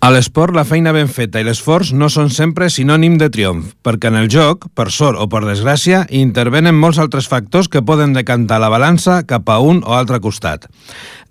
[0.00, 4.08] A l'esport, la feina ben feta i l'esforç no són sempre sinònim de triomf, perquè
[4.08, 8.62] en el joc, per sort o per desgràcia, intervenen molts altres factors que poden decantar
[8.62, 10.64] la balança cap a un o altre costat.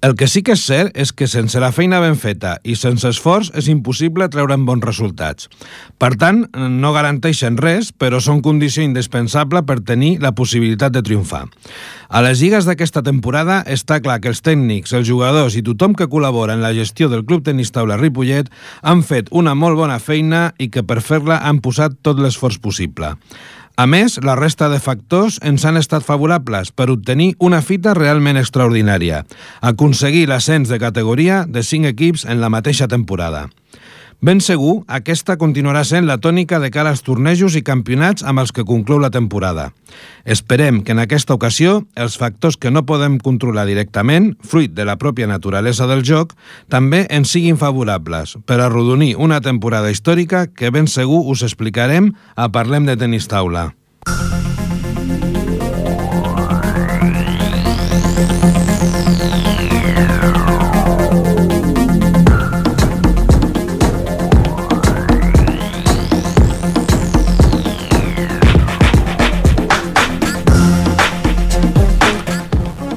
[0.06, 3.10] El que sí que és cert és que sense la feina ben feta i sense
[3.10, 5.50] esforç és impossible treure'n bons resultats.
[5.98, 11.48] Per tant, no garanteixen res, però són condició indispensable per tenir la possibilitat de triomfar.
[12.10, 16.08] A les lligues d'aquesta temporada està clar que els tècnics, els jugadors i tothom que
[16.10, 18.50] col·labora en la gestió del Club Tenis Taula Ripollet
[18.82, 23.14] han fet una molt bona feina i que per fer-la han posat tot l'esforç possible.
[23.78, 28.42] A més, la resta de factors ens han estat favorables per obtenir una fita realment
[28.42, 29.22] extraordinària,
[29.62, 33.46] aconseguir l'ascens de categoria de 5 equips en la mateixa temporada.
[34.22, 38.52] Ben segur, aquesta continuarà sent la tònica de cara als tornejos i campionats amb els
[38.52, 39.70] que conclou la temporada.
[40.28, 44.98] Esperem que en aquesta ocasió els factors que no podem controlar directament, fruit de la
[45.00, 46.36] pròpia naturalesa del joc,
[46.68, 52.52] també ens siguin favorables per arrodonir una temporada històrica que ben segur us explicarem a
[52.52, 53.70] Parlem de Tenis Taula.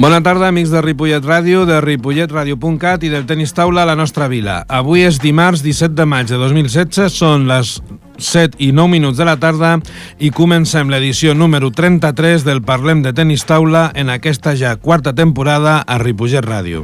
[0.03, 4.27] Bona tarda, amics de Ripollet Ràdio, de ripolletradio.cat i del Tenis Taula a la nostra
[4.27, 4.56] vila.
[4.67, 7.77] Avui és dimarts 17 de maig de 2016, són les
[8.19, 9.77] 7 i 9 minuts de la tarda
[10.19, 15.78] i comencem l'edició número 33 del Parlem de Tenis Taula en aquesta ja quarta temporada
[15.86, 16.83] a Ripollet Ràdio.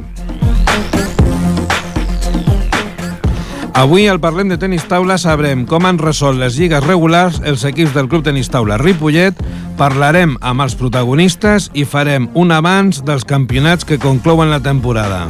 [3.79, 7.93] Avui al Parlem de Tenis Taula sabrem com han resolt les lligues regulars els equips
[7.95, 9.37] del Club Tenis Taula Ripollet,
[9.79, 15.21] parlarem amb els protagonistes i farem un abans dels campionats que conclouen la temporada.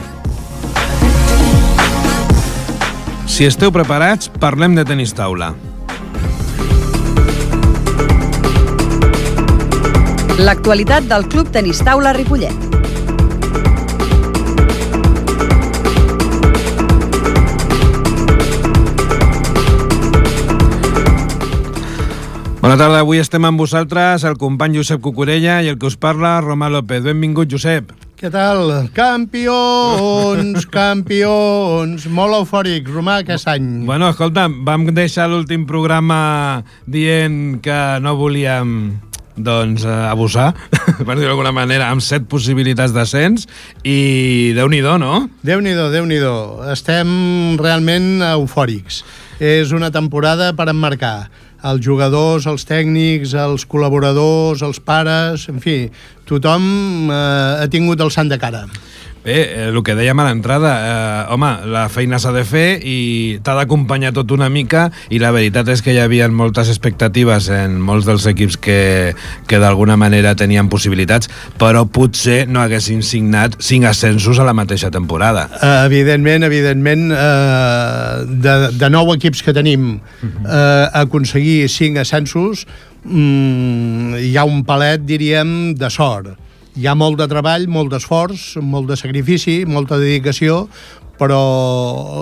[3.29, 5.51] Si esteu preparats, parlem de tenis taula.
[10.41, 12.68] L'actualitat del Club Tenis Taula Ripollet.
[22.69, 26.35] Bona tarda, avui estem amb vosaltres, el company Josep Cucurella i el que us parla,
[26.45, 26.99] Romà López.
[27.01, 27.95] Benvingut, Josep.
[28.13, 28.69] Què tal?
[28.93, 33.87] Campions, campions, molt eufòric, Romà, aquest any.
[33.89, 38.99] Bueno, escolta, vam deixar l'últim programa dient que no volíem
[39.33, 40.51] doncs, eh, abusar,
[41.07, 43.49] per dir d'alguna manera, amb set possibilitats d'ascens
[43.81, 45.23] i déu-n'hi-do, no?
[45.41, 49.01] Déu-n'hi-do, déu nhi déu Estem realment eufòrics.
[49.39, 51.31] És una temporada per emmarcar
[51.67, 55.89] els jugadors, els tècnics, els col·laboradors, els pares, en fi,
[56.29, 58.65] tothom eh, ha tingut el sant de cara.
[59.23, 63.39] Bé, eh, el que dèiem a l'entrada, eh, home, la feina s'ha de fer i
[63.43, 67.75] t'ha d'acompanyar tot una mica i la veritat és que hi havia moltes expectatives en
[67.83, 68.79] molts dels equips que,
[69.49, 71.27] que d'alguna manera tenien possibilitats,
[71.59, 75.49] però potser no haguessin signat cinc ascensos a la mateixa temporada.
[75.59, 82.63] Uh, evidentment, evidentment, uh, de, de nou equips que tenim, uh, aconseguir cinc ascensos,
[83.03, 86.37] mm, hi ha un palet, diríem, de sort
[86.79, 90.61] hi ha molt de treball, molt d'esforç, molt de sacrifici, molta dedicació,
[91.19, 91.39] però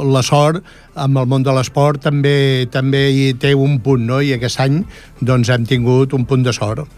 [0.09, 0.65] la sort
[0.97, 4.17] amb el món de l'esport també també hi té un punt, no?
[4.17, 4.79] I aquest any
[5.21, 6.89] doncs hem tingut un punt de sort.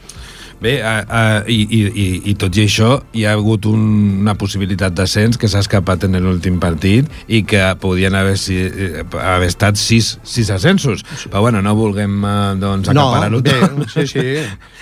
[0.60, 3.80] Bé, uh, uh, i, i, i, i tot i això hi ha hagut un,
[4.26, 9.06] una possibilitat d'ascens que s'ha escapat en l'últim partit i que podien haver, si, eh,
[9.24, 11.06] haver estat sis, sis ascensos.
[11.30, 14.28] Però bueno, no vulguem uh, doncs, acaparar-ho no, bé, Sí, sí.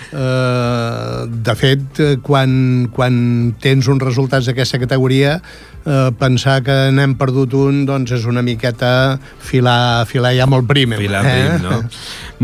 [0.08, 2.50] Uh, de fet, quan,
[2.94, 3.18] quan
[3.62, 5.38] tens uns resultats d'aquesta categoria,
[5.84, 10.98] uh, pensar que n'hem perdut un doncs és una miqueta filar, filar ja molt prim.
[10.98, 11.34] Filar eh?
[11.36, 11.82] prim, no?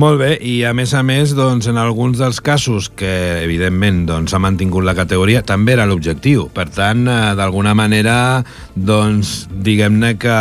[0.01, 3.12] Molt bé, i a més a més, doncs, en alguns dels casos que,
[3.45, 6.49] evidentment, doncs, ha mantingut la categoria, també era l'objectiu.
[6.55, 10.39] Per tant, eh, d'alguna manera, doncs, diguem-ne que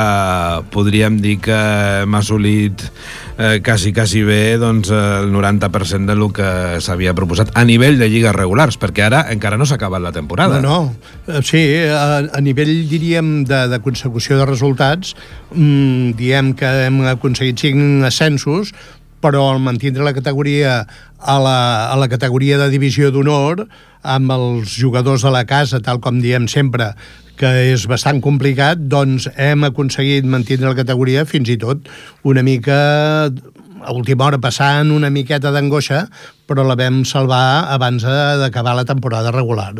[0.73, 1.59] podríem dir que
[2.03, 2.85] hem assolit
[3.37, 8.09] eh, quasi, quasi bé doncs, el 90% de lo que s'havia proposat a nivell de
[8.09, 10.61] lligues regulars, perquè ara encara no s'ha acabat la temporada.
[10.61, 11.33] No, no.
[11.33, 15.15] Eh, sí, a, a nivell, diríem, de, de consecució de resultats,
[15.53, 18.73] mmm, diem que hem aconseguit cinc ascensos,
[19.23, 21.57] però al mantindre la categoria a la,
[21.93, 23.63] a la categoria de divisió d'honor,
[24.03, 26.91] amb els jugadors de la casa, tal com diem sempre,
[27.39, 31.87] que és bastant complicat, doncs hem aconseguit mantenir la categoria fins i tot
[32.27, 32.77] una mica
[33.83, 36.05] a última hora passant una miqueta d'angoixa,
[36.53, 39.73] però la vam salvar abans d'acabar la temporada regular.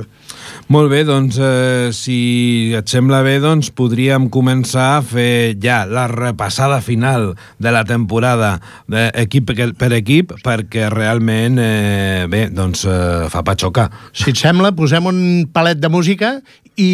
[0.74, 6.08] Molt bé, doncs, eh, si et sembla bé, doncs podríem començar a fer ja la
[6.10, 8.56] repassada final de la temporada
[8.90, 13.90] de equip per equip, perquè realment, eh, bé, doncs eh, fa patxocar.
[14.14, 15.22] Si et sembla, posem un
[15.54, 16.40] palet de música
[16.74, 16.92] i,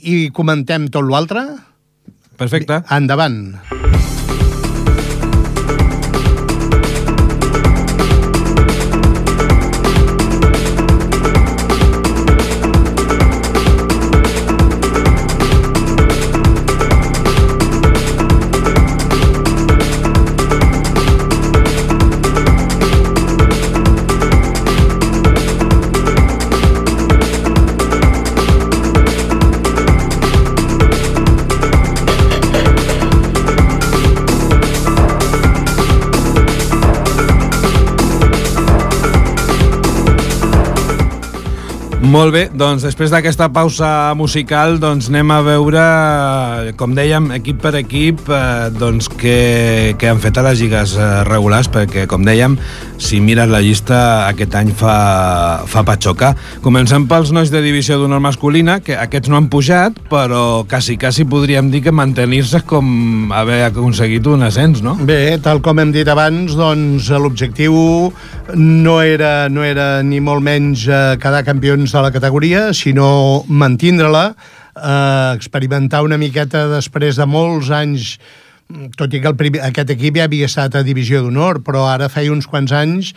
[0.00, 1.44] i comentem tot l'altre?
[2.40, 2.80] Perfecte.
[2.88, 3.42] Endavant.
[3.68, 4.29] Endavant.
[42.10, 45.82] Molt bé, doncs després d'aquesta pausa musical doncs anem a veure,
[46.80, 51.06] com dèiem, equip per equip, eh, doncs què, què han fet a les lligues eh,
[51.28, 52.56] regulars, perquè, com dèiem,
[53.00, 56.34] si mires la llista, aquest any fa, fa patxoca.
[56.62, 61.24] Comencem pels nois de divisió d'honor masculina, que aquests no han pujat, però quasi, quasi
[61.24, 64.98] podríem dir que mantenir-se com haver aconseguit un ascens, no?
[65.08, 67.74] Bé, tal com hem dit abans, doncs l'objectiu
[68.54, 74.28] no era, no era ni molt menys eh, quedar campions de la categoria, sinó mantindre-la,
[74.76, 78.18] eh, experimentar una miqueta després de molts anys
[78.96, 82.10] tot i que el primer, aquest equip ja havia estat a divisió d'honor, però ara
[82.12, 83.14] feia uns quants anys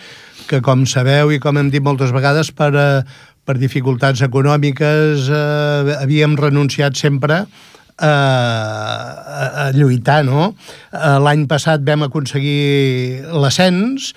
[0.50, 3.04] que, com sabeu i com hem dit moltes vegades, per, eh,
[3.46, 10.54] per dificultats econòmiques eh, havíem renunciat sempre a, a, a lluitar, no?
[10.92, 14.14] Eh, l'any passat vam aconseguir l'ascens,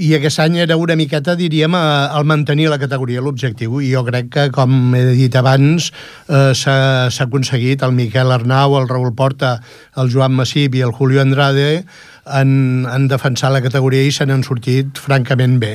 [0.00, 4.30] i aquest any era una miqueta, diríem, el mantenir la categoria, l'objectiu, i jo crec
[4.32, 5.90] que, com he dit abans,
[6.28, 9.58] eh, s'ha aconseguit el Miquel Arnau, el Raül Porta,
[10.00, 11.84] el Joan Massip i el Julio Andrade
[12.30, 15.72] han, han defensat la categoria i se n'han sortit francament bé.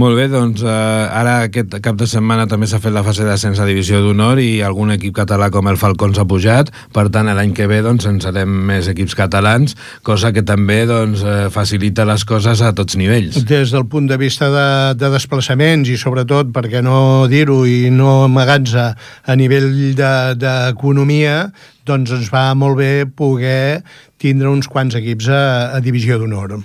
[0.00, 3.60] Molt bé, doncs eh, ara aquest cap de setmana també s'ha fet la fase d'ascens
[3.60, 7.54] a Divisió d'Honor i algun equip català com el Falcons ha pujat, per tant l'any
[7.56, 12.24] que ve doncs en serem més equips catalans, cosa que també doncs, eh, facilita les
[12.28, 13.42] coses a tots nivells.
[13.48, 14.68] Des del punt de vista de,
[15.00, 22.12] de desplaçaments i sobretot, perquè no dir-ho i no amagar-nos a nivell d'economia, de, doncs
[22.14, 23.82] ens va molt bé poder
[24.20, 26.58] tindre uns quants equips a, a Divisió d'Honor.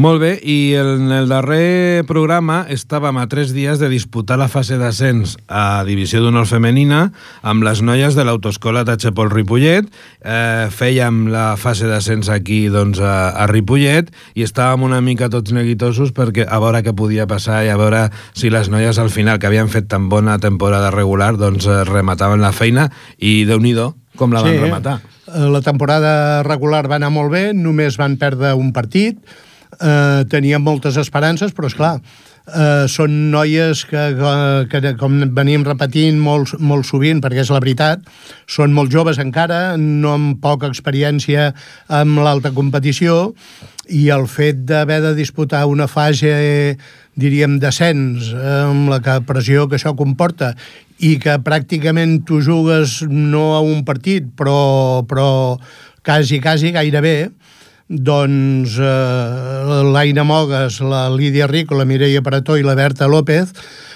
[0.00, 4.76] Molt bé, i en el darrer programa estàvem a tres dies de disputar la fase
[4.80, 7.06] d'ascens a Divisió d'Honor Femenina
[7.40, 9.88] amb les noies de l'autoescola Tachepol Ripollet.
[10.20, 15.54] Eh, fèiem la fase d'ascens aquí doncs, a, a Ripollet i estàvem una mica tots
[15.56, 18.06] neguitosos perquè a veure què podia passar i a veure
[18.36, 22.52] si les noies al final, que havien fet tan bona temporada regular, doncs remataven la
[22.52, 23.74] feina i déu nhi
[24.16, 24.96] com la van sí, rematar.
[25.28, 29.20] Eh, la temporada regular va anar molt bé, només van perdre un partit,
[29.78, 31.94] eh, tenien moltes esperances, però és clar,
[32.50, 34.04] eh, són noies que,
[34.70, 38.06] que, que, com venim repetint molt, molt sovint, perquè és la veritat,
[38.50, 41.52] són molt joves encara, no amb poca experiència
[42.00, 43.34] amb l'alta competició,
[43.90, 46.76] i el fet d'haver de disputar una fase
[47.20, 50.54] diríem, descens, amb la pressió que això comporta,
[51.00, 55.56] i que pràcticament tu jugues no a un partit, però, però
[56.04, 57.30] quasi, quasi gairebé,
[57.90, 63.50] doncs eh, l'Aina Mogues, la Lídia Rico, la Mireia Parató i la Berta López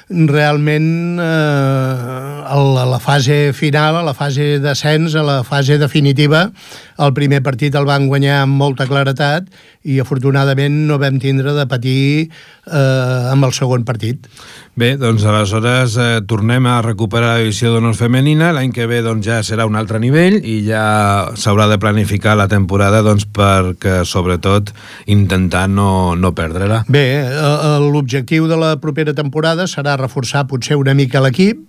[0.08, 6.50] realment eh, a la fase final, a la fase d'ascens, a la fase definitiva,
[6.98, 9.48] el primer partit el van guanyar amb molta claretat
[9.84, 14.28] i afortunadament no vam tindre de patir eh, amb el segon partit.
[14.74, 19.26] Bé, doncs aleshores eh, tornem a recuperar la divisió d'honor femenina, l'any que ve doncs,
[19.26, 24.72] ja serà un altre nivell i ja s'haurà de planificar la temporada doncs, perquè sobretot
[25.06, 26.82] intentar no, no perdre-la.
[26.88, 31.62] Bé, eh, l'objectiu de la propera temporada serà reforçar potser una mica l'equip,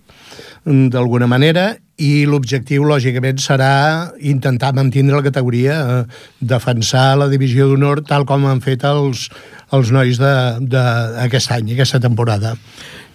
[0.66, 6.04] d'alguna manera, i l'objectiu, lògicament, serà intentar mantenir la categoria, eh,
[6.42, 9.30] defensar la divisió d'honor tal com han fet els,
[9.72, 12.56] els nois d'aquest any, aquesta temporada.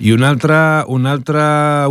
[0.00, 0.56] I un altre,
[0.88, 1.42] un altre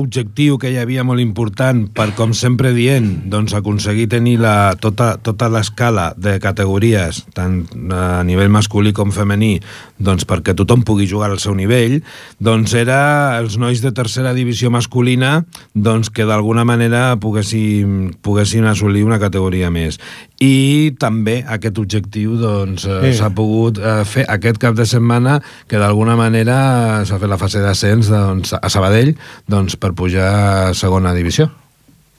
[0.01, 5.11] objectiu que hi havia molt important per, com sempre dient, doncs aconseguir tenir la, tota,
[5.21, 7.59] tota l'escala de categories, tant
[7.93, 9.59] a nivell masculí com femení,
[10.01, 11.99] doncs perquè tothom pugui jugar al seu nivell,
[12.41, 15.43] doncs era els nois de tercera divisió masculina
[15.77, 19.99] doncs que d'alguna manera poguessin, poguessin assolir una categoria més.
[20.41, 23.33] I també aquest objectiu doncs, s'ha Sí.
[23.35, 27.99] pogut eh, fer aquest cap de setmana que d'alguna manera s'ha fet la fase d'ascens
[28.08, 29.15] doncs, a Sabadell
[29.51, 30.29] doncs, per pujar
[30.70, 31.50] a segona divisió.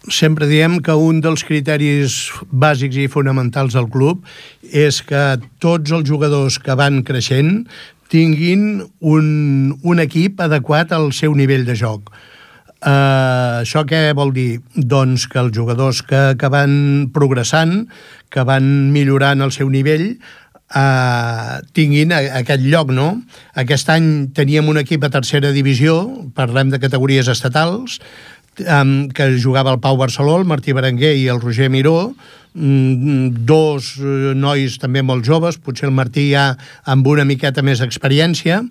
[0.08, 4.24] sempre diem que un dels criteris bàsics i fonamentals del club
[4.62, 7.66] és que tots els jugadors que van creixent
[8.10, 9.26] tinguin un,
[9.82, 12.10] un equip adequat al seu nivell de joc.
[12.80, 14.62] Uh, això què vol dir?
[14.74, 17.84] Doncs que els jugadors que, que van progressant,
[18.32, 20.14] que van millorant el seu nivell,
[20.74, 23.12] uh, tinguin aquest lloc, no?
[23.58, 26.02] Aquest any teníem un equip a tercera divisió,
[26.34, 28.00] parlem de categories estatals,
[28.60, 32.14] que jugava el Pau Barceló, el Martí Berenguer i el Roger Miró,
[32.54, 37.80] mm, dos eh, nois també molt joves, potser el Martí ja amb una miqueta més
[37.80, 38.62] d'experiència,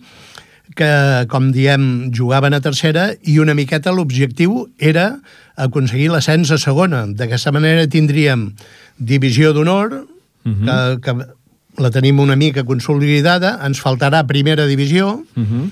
[0.77, 5.15] que, com diem, jugaven a tercera i una miqueta l'objectiu era
[5.57, 7.07] aconseguir l'ascens a segona.
[7.09, 8.51] D'aquesta manera tindríem
[8.99, 10.05] divisió d'honor,
[10.45, 10.99] uh -huh.
[11.01, 11.38] que, que
[11.79, 15.69] la tenim una mica consolidada, ens faltarà primera divisió, uh -huh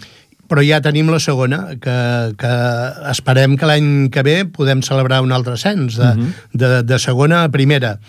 [0.47, 1.97] però ja tenim la segona, que,
[2.39, 2.53] que
[3.11, 6.33] esperem que l'any que ve podem celebrar un altre ascens, de, uh -huh.
[6.53, 7.99] de, de segona a primera.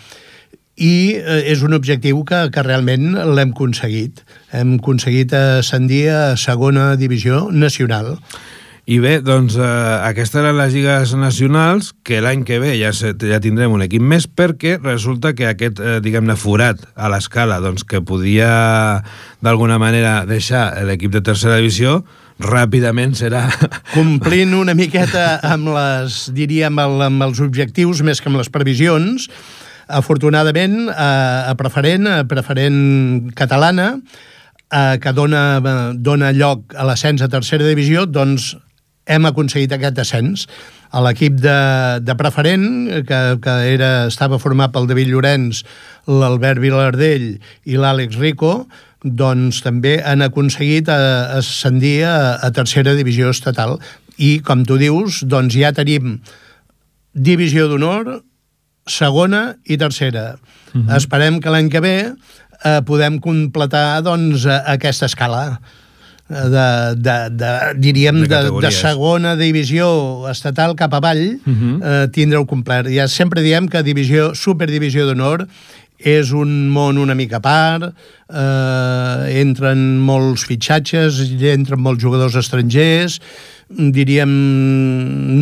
[0.75, 4.23] I eh, és un objectiu que, que realment l'hem aconseguit.
[4.51, 8.17] Hem aconseguit ascendir a segona divisió nacional.
[8.89, 9.65] I bé, doncs eh,
[10.07, 14.01] aquestes eren les lligues nacionals, que l'any que ve ja, se, ja tindrem un equip
[14.01, 18.47] més, perquè resulta que aquest, eh, diguem-ne, forat a l'escala, doncs que podia
[19.45, 21.99] d'alguna manera deixar l'equip de tercera divisió,
[22.41, 23.43] ràpidament serà...
[23.99, 29.27] Complint una miqueta amb les, diríem, amb, els objectius més que amb les previsions,
[29.85, 31.11] afortunadament, a,
[31.51, 32.81] a preferent, a preferent
[33.37, 33.91] catalana,
[34.73, 35.43] eh, que dona,
[35.93, 38.55] dona lloc a l'ascens a tercera divisió, doncs
[39.09, 40.45] hem aconseguit aquest ascens.
[40.89, 41.57] A l'equip de,
[42.01, 42.67] de preferent,
[43.05, 45.63] que, que era, estava format pel David Llorenç,
[46.09, 47.31] l'Albert Vilardell
[47.69, 48.53] i l'Àlex Rico,
[49.03, 53.77] doncs també han aconseguit eh, ascendir a, a tercera divisió estatal.
[54.19, 56.17] I, com tu dius, doncs ja tenim
[57.13, 58.19] divisió d'honor,
[58.89, 60.39] segona i tercera.
[60.73, 60.97] Uh -huh.
[60.97, 62.13] Esperem que l'any que ve
[62.65, 65.61] eh, podem completar doncs, eh, aquesta escala
[66.29, 71.81] de, de, de, diríem, De de, de, segona divisió estatal cap avall, uh Mhm.
[71.81, 72.03] -huh.
[72.03, 72.87] eh, tindre-ho complet.
[72.93, 75.47] Ja sempre diem que divisió, superdivisió d'honor
[75.99, 77.93] és un món una mica a part,
[78.29, 83.19] eh, entren molts fitxatges, entren molts jugadors estrangers,
[83.69, 84.29] diríem,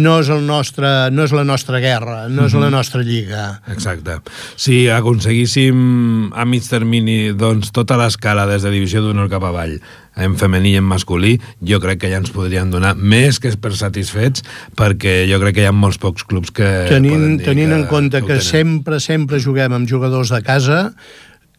[0.03, 3.61] no és, el nostre, no és la nostra guerra, no és la nostra lliga.
[3.71, 4.17] Exacte.
[4.55, 9.79] Si aconseguíssim a mig termini doncs, tota l'escala des de divisió d'honor cap avall,
[10.17, 13.73] en femení i en masculí, jo crec que ja ens podrien donar més que per
[13.77, 14.43] satisfets,
[14.77, 17.87] perquè jo crec que hi ha molts pocs clubs que poden tenint, dir tenint en
[17.87, 18.49] compte que tenen.
[18.49, 20.81] sempre, sempre juguem amb jugadors de casa,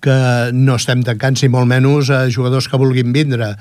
[0.00, 3.56] que no estem tancant, si molt menys, a jugadors que vulguin vindre.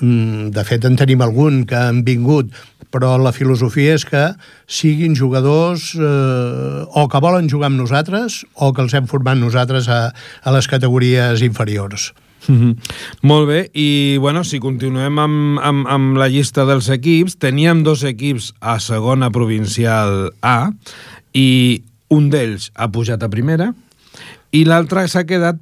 [0.00, 2.50] Mm, De fet, en tenim algun que han vingut,
[2.90, 4.24] però la filosofia és que
[4.66, 9.88] siguin jugadors eh, o que volen jugar amb nosaltres o que els hem format nosaltres
[9.92, 10.08] a,
[10.42, 12.12] a les categories inferiors.
[12.48, 12.76] Mhm.
[13.22, 18.02] Molt bé, i bueno, si continuem amb, amb, amb la llista dels equips, teníem dos
[18.08, 20.72] equips a segona provincial A
[21.36, 23.74] i un d'ells ha pujat a primera
[24.50, 25.60] i l'altre s'ha quedat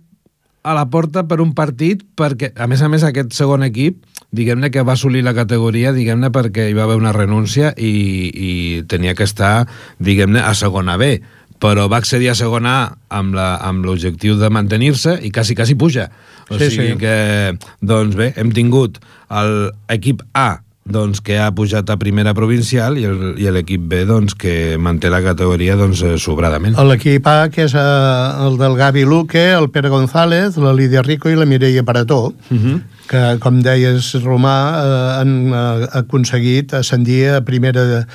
[0.66, 3.99] a la porta per un partit perquè, a més a més, aquest segon equip
[4.35, 8.52] diguem-ne que va assolir la categoria diguem-ne perquè hi va haver una renúncia i, i
[8.90, 9.66] tenia que estar,
[9.99, 11.19] diguem-ne, a segona B
[11.58, 15.75] però va accedir a segona A amb la- amb l'objectiu de mantenir-se i quasi, quasi
[15.75, 16.10] puja.
[16.50, 16.96] O Sí, sigui sí.
[16.98, 18.98] que, doncs bé, hem tingut
[19.30, 24.36] l'equip A doncs, que ha pujat a primera provincial i el- i l'equip B doncs,
[24.38, 26.76] que manté la categoria doncs, eh, sobradament.
[26.78, 31.28] L'equip A, que és eh, el del Gavi Luque, el Pere González, la Lídia Rico
[31.28, 32.82] i la Mireia Parató, uh -huh.
[33.08, 38.06] que, com deies, Romà, eh, han eh, aconseguit ascendir a primera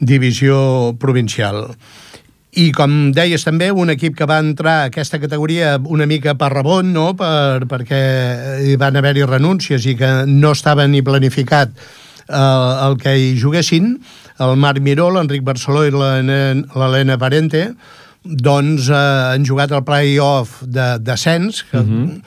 [0.00, 1.76] divisió provincial.
[2.56, 6.48] I com deies també, un equip que va entrar a aquesta categoria una mica per
[6.54, 7.10] rebot, no?
[7.18, 8.00] per, perquè
[8.64, 13.98] hi van haver-hi renúncies i que no estava ni planificat eh, el que hi juguessin,
[14.40, 17.66] el Marc Miró, l'Enric Barceló i l'Helena- Parente,
[18.24, 18.96] doncs eh,
[19.34, 22.22] han jugat el play-off de- d'ascens, que, uh -huh.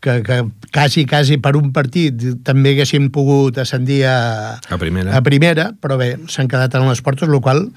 [0.00, 0.38] que, que
[0.72, 5.16] quasi, quasi per un partit també haguessin pogut ascendir a, A primera.
[5.16, 7.68] a primera, però bé, s'han quedat en les portes, el qual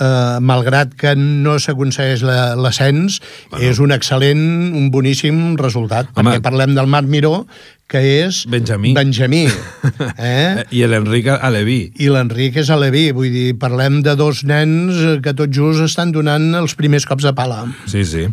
[0.00, 3.64] eh, malgrat que no s'aconsegueix la- l'ascens, bueno.
[3.66, 4.42] és un excel·lent,
[4.74, 6.30] un boníssim resultat, Home.
[6.30, 7.46] perquè parlem del Marc Miró,
[7.88, 8.92] que és Benjamí.
[8.92, 9.46] Benjamí
[10.20, 10.64] eh?
[10.76, 11.78] I l'Enric Aleví.
[11.96, 16.12] i l'Enric és aleví, vull dir, parlem de dos nens eh, que tot just estan
[16.12, 17.62] donant els primers cops de pala.
[17.88, 18.26] Sí, sí.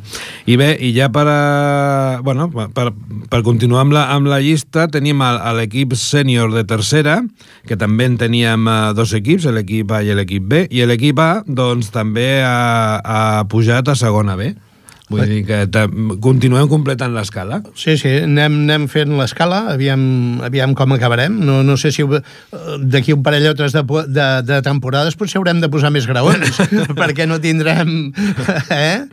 [0.51, 2.89] I bé, i ja per, a, bueno, per,
[3.31, 5.23] per continuar amb la, amb la llista, tenim
[5.55, 7.21] l'equip sènior de tercera,
[7.65, 11.31] que també en teníem eh, dos equips, l'equip A i l'equip B, i l'equip A
[11.47, 14.51] doncs, també ha, ha pujat a segona B.
[15.05, 15.85] Vull dir que ta-
[16.21, 17.59] continuem completant l'escala.
[17.77, 21.35] Sí, sí, anem, anem fent l'escala, aviam, aviam com acabarem.
[21.45, 22.21] No, no sé si eh,
[22.81, 26.57] d'aquí un parell o tres de, de, de temporades potser haurem de posar més graons,
[26.99, 28.11] perquè no tindrem...
[28.75, 29.05] Eh?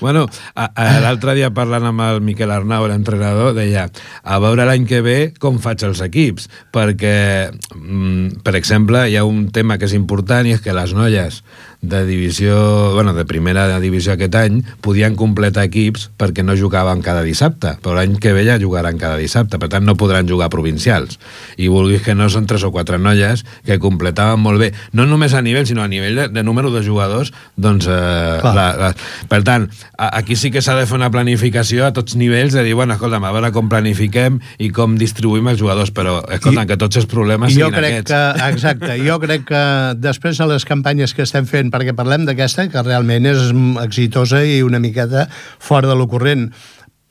[0.00, 0.24] Bueno,
[0.56, 3.86] l'altre dia parlant amb el Miquel Arnau, l'entrenador, deia
[4.24, 9.24] a veure l'any que ve com faig els equips, perquè, mm, per exemple, hi ha
[9.28, 11.42] un tema que és important i és que les noies
[11.88, 17.22] de divisió, bueno, de primera divisió aquest any podien completar equips perquè no jugaven cada
[17.26, 21.18] dissabte, però l'any que ve ja jugaran cada dissabte, per tant no podran jugar provincials.
[21.56, 25.34] I vulguis que no són tres o quatre noies que completaven molt bé, no només
[25.34, 28.54] a nivell, sinó a nivell de, de número de jugadors, doncs, eh, Clar.
[28.54, 28.90] la, la,
[29.28, 32.64] per tant, a- aquí sí que s'ha de fer una planificació a tots nivells, de
[32.64, 36.70] dir, bueno, escolta'm, a veure com planifiquem i com distribuïm els jugadors, però, escolta'm, I-
[36.72, 38.12] que tots els problemes jo siguin crec aquests.
[38.12, 39.62] que, exacte, jo crec que
[40.00, 43.50] després de les campanyes que estem fent, perquè parlem d'aquesta, que realment és
[43.82, 45.26] exitosa i una miqueta
[45.58, 46.52] fora de lo corrent,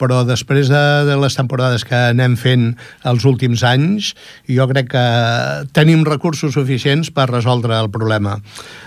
[0.00, 2.72] però després de, de les temporades que anem fent
[3.06, 4.12] els últims anys,
[4.50, 5.04] jo crec que
[5.76, 8.40] tenim recursos suficients per resoldre el problema.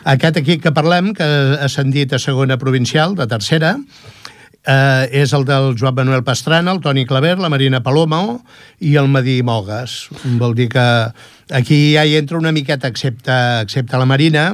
[0.03, 3.77] Aquest equip que parlem, que ha ascendit a segona provincial, de tercera,
[4.67, 8.41] eh, és el del Joan Manuel Pastrana, el Toni Claver, la Marina Palomo
[8.83, 10.09] i el Madí Mogues.
[10.41, 10.87] Vol dir que
[11.55, 14.51] aquí ja hi entra una miqueta, excepte, excepte la Marina,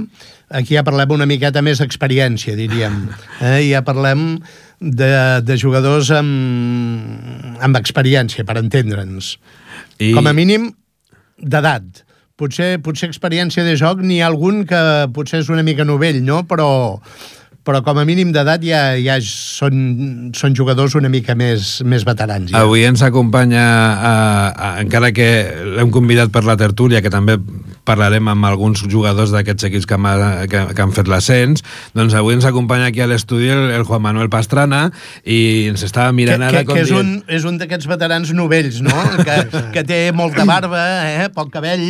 [0.53, 3.01] aquí ja parlem una miqueta més d'experiència, diríem.
[3.41, 3.59] Eh?
[3.71, 4.37] Ja parlem
[4.79, 5.11] de,
[5.43, 9.35] de jugadors amb, amb experiència, per entendre'ns.
[9.99, 10.13] I...
[10.15, 10.71] Com a mínim,
[11.41, 12.03] d'edat.
[12.39, 14.81] Potser, potser experiència de joc n'hi ha algun que
[15.13, 16.41] potser és una mica novell, no?
[16.49, 16.67] Però,
[17.63, 22.51] però com a mínim d'edat ja, ja són, són jugadors una mica més, més veterans.
[22.51, 22.65] Ja.
[22.65, 24.15] Avui ens acompanya, a,
[24.49, 25.29] a, encara que
[25.77, 27.37] l'hem convidat per la tertúlia, que també
[27.87, 31.63] parlarem amb alguns jugadors d'aquests equips que, han, que, que han fet l'ascens,
[31.95, 34.85] doncs avui ens acompanya aquí a l'estudi el, el Juan Manuel Pastrana
[35.23, 36.99] i ens estava que, mirant que, ara com que és, dient...
[36.99, 38.95] un, és un d'aquests veterans novells, no?
[39.23, 39.35] Que,
[39.71, 41.27] que té molta barba, eh?
[41.33, 41.83] poc cabell,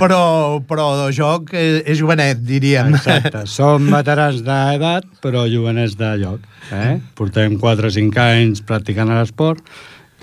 [0.00, 0.22] però,
[0.64, 2.94] però joc és, és jovenet, diríem.
[2.96, 3.44] Exacte.
[3.50, 6.46] Som veterans d'edat, però jovenets de lloc.
[6.72, 6.98] Eh?
[7.18, 9.64] Portem 4 o 5 anys practicant l'esport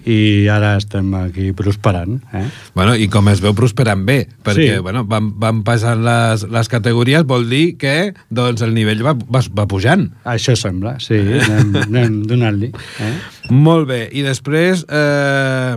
[0.07, 2.21] i ara estem aquí prosperant.
[2.33, 2.45] Eh?
[2.77, 4.79] Bueno, i com es veu prosperant bé, perquè Sí.
[4.85, 9.41] bueno, van, van passant les, les categories, vol dir que doncs, el nivell va, va,
[9.51, 10.07] va pujant.
[10.23, 12.71] Això sembla, sí, anem, anem donant-li.
[13.03, 13.13] Eh?
[13.51, 14.85] Molt bé, i després...
[14.87, 15.75] Eh,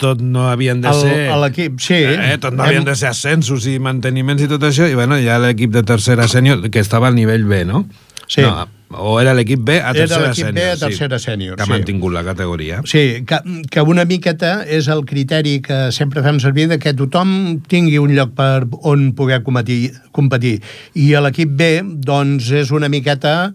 [0.00, 1.16] tot no havien de El- ser...
[1.28, 1.98] a l'equip, sí.
[2.00, 5.18] Eh, tot no Hem- havien de ser ascensos i manteniments i tot això, i bueno,
[5.20, 7.82] ha l'equip de tercera sènior, que estava al nivell B, no?
[8.26, 8.40] Sí.
[8.40, 10.54] No, o era l'equip B a Era tercera l'equip sènior.
[10.54, 11.72] B a tercera sènior, Que ha sí.
[11.72, 12.80] mantingut la categoria.
[12.84, 13.38] Sí, que,
[13.70, 18.14] que una miqueta és el criteri que sempre fem servir de que tothom tingui un
[18.16, 19.92] lloc per on poder competir.
[20.10, 20.58] competir.
[20.98, 21.70] I a l'equip B,
[22.02, 23.52] doncs, és una miqueta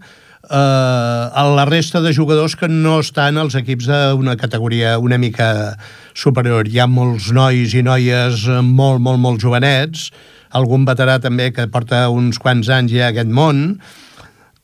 [0.50, 5.76] eh, a la resta de jugadors que no estan als equips d'una categoria una mica
[6.14, 6.68] superior.
[6.68, 10.10] Hi ha molts nois i noies eh, molt, molt, molt jovenets,
[10.56, 13.80] algun veterà també que porta uns quants anys ja a aquest món,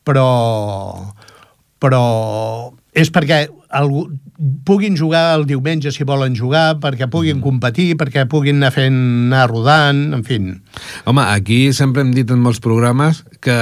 [0.06, 0.28] però
[1.82, 2.02] però
[2.94, 4.04] és perquè algú,
[4.66, 8.98] puguin jugar el diumenge si volen jugar, perquè puguin competir, perquè puguin anar fent,
[9.30, 10.38] anar rodant, en fi.
[11.08, 13.56] Home, aquí sempre hem dit en molts programes que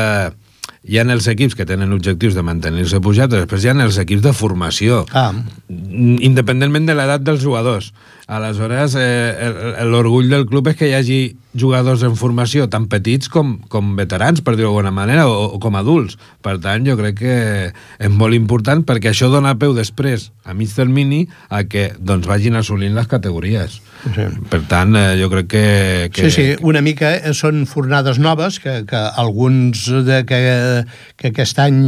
[0.84, 4.22] hi ha els equips que tenen objectius de mantenir-se pujats, després hi ha els equips
[4.24, 5.04] de formació.
[5.12, 5.32] Ah,
[5.68, 7.92] independentment de l'edat dels jugadors.
[8.30, 11.20] Aleshores, eh, el- l'orgull del club és que hi hagi
[11.58, 15.74] jugadors en formació tan petits com, com veterans, per dir-ho d'alguna manera, o, o com
[15.74, 16.14] adults.
[16.40, 17.34] Per tant, jo crec que
[17.98, 22.54] és molt important perquè això dona peu després, a mig termini, a que doncs, vagin
[22.54, 23.80] assolint les categories.
[24.14, 24.28] Sí.
[24.48, 25.64] Per tant, eh, jo crec que...
[26.14, 30.38] que sí, sí, una mica eh, són fornades noves que, que alguns de que,
[31.16, 31.80] que aquest any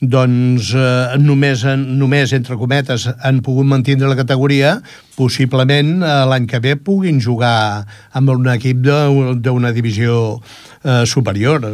[0.00, 4.78] doncs eh, només, només entre cometes han pogut mantenir la categoria,
[5.18, 7.84] possiblement eh, l'any que ve puguin jugar
[8.16, 10.40] amb un equip d'una divisió
[10.84, 11.66] eh, superior.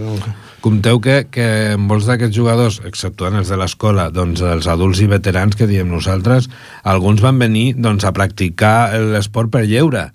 [0.64, 1.48] Compteu que, que
[1.78, 6.50] molts d'aquests jugadors, exceptuant els de l'escola, doncs els adults i veterans que diem nosaltres,
[6.82, 10.08] alguns van venir doncs, a practicar l'esport per lleure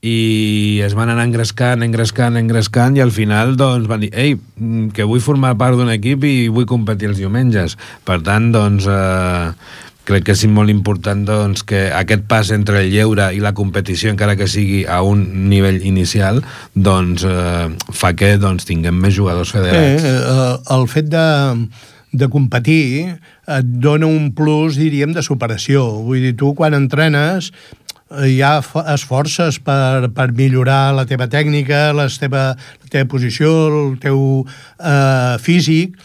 [0.00, 4.94] i es van anar engrescant, engrescant, engrescant i al final doncs, van dir ei, mm,
[4.96, 7.76] que vull formar part d'un equip i vull competir els diumenges.
[8.08, 9.52] Per tant, doncs, eh,
[10.08, 14.10] crec que és molt important doncs, que aquest pas entre el lleure i la competició,
[14.10, 16.40] encara que sigui a un nivell inicial,
[16.74, 20.02] doncs, eh, fa que doncs, tinguem més jugadors federats.
[20.02, 21.26] Eh, eh, el fet de,
[22.12, 23.18] de competir
[23.50, 25.84] et dona un plus, diríem, de superació.
[26.06, 27.52] Vull dir, tu quan entrenes
[28.10, 33.52] eh, ja fa- esforces per, per millorar la teva tècnica, la teva, la teva posició,
[33.70, 35.96] el teu eh, físic,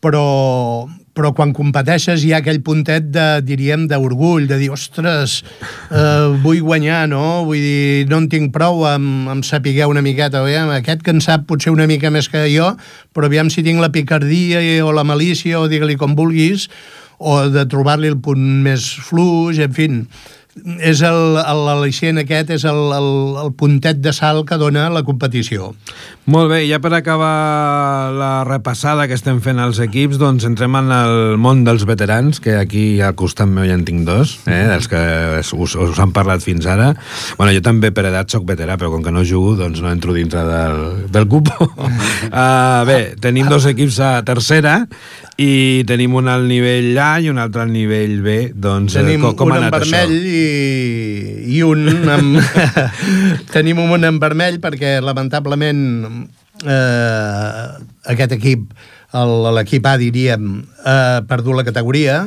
[0.00, 5.40] però, però quan competeixes hi ha aquell puntet de, diríem, d'orgull, de dir, ostres,
[5.90, 7.42] eh, vull guanyar, no?
[7.48, 11.20] Vull dir, no en tinc prou amb, amb saber una miqueta, aviam, aquest que en
[11.20, 12.72] sap potser una mica més que jo,
[13.12, 16.70] però aviam si tinc la picardia o la malícia, o digue-li com vulguis,
[17.20, 19.88] o de trobar-li el punt més fluix, en fi,
[20.82, 23.10] és l'al·licient aquest, és el, el,
[23.44, 25.70] el puntet de salt que dona la competició.
[26.30, 30.90] Molt bé, ja per acabar la repassada que estem fent als equips, doncs entrem en
[30.94, 34.90] el món dels veterans, que aquí al costat meu ja en tinc dos, eh, dels
[34.90, 35.00] que
[35.40, 36.92] us, us han parlat fins ara.
[37.38, 40.14] bueno, jo també per edat sóc veterà, però com que no jugo, doncs no entro
[40.14, 41.70] dintre del, del cupo.
[41.70, 44.84] uh, bé, tenim dos equips a tercera
[45.40, 48.36] i tenim un al nivell A i un altre al nivell B.
[48.52, 50.28] Doncs, eh, Tenim com, com un en vermell això?
[50.28, 52.36] i, i un amb...
[53.54, 55.80] Tenim un en vermell perquè, lamentablement,
[56.60, 57.64] eh,
[58.12, 58.68] aquest equip,
[59.56, 60.50] l'equip A, diríem,
[60.84, 60.98] ha
[61.30, 62.20] perdut la categoria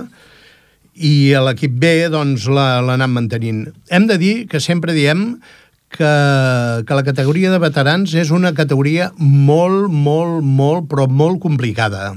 [0.93, 3.67] i a l'equip B doncs, la- l'ha anat mantenint.
[3.93, 5.35] Hem de dir que sempre diem
[5.93, 6.09] que,
[6.81, 12.15] que la categoria de veterans és una categoria molt, molt, molt, però molt complicada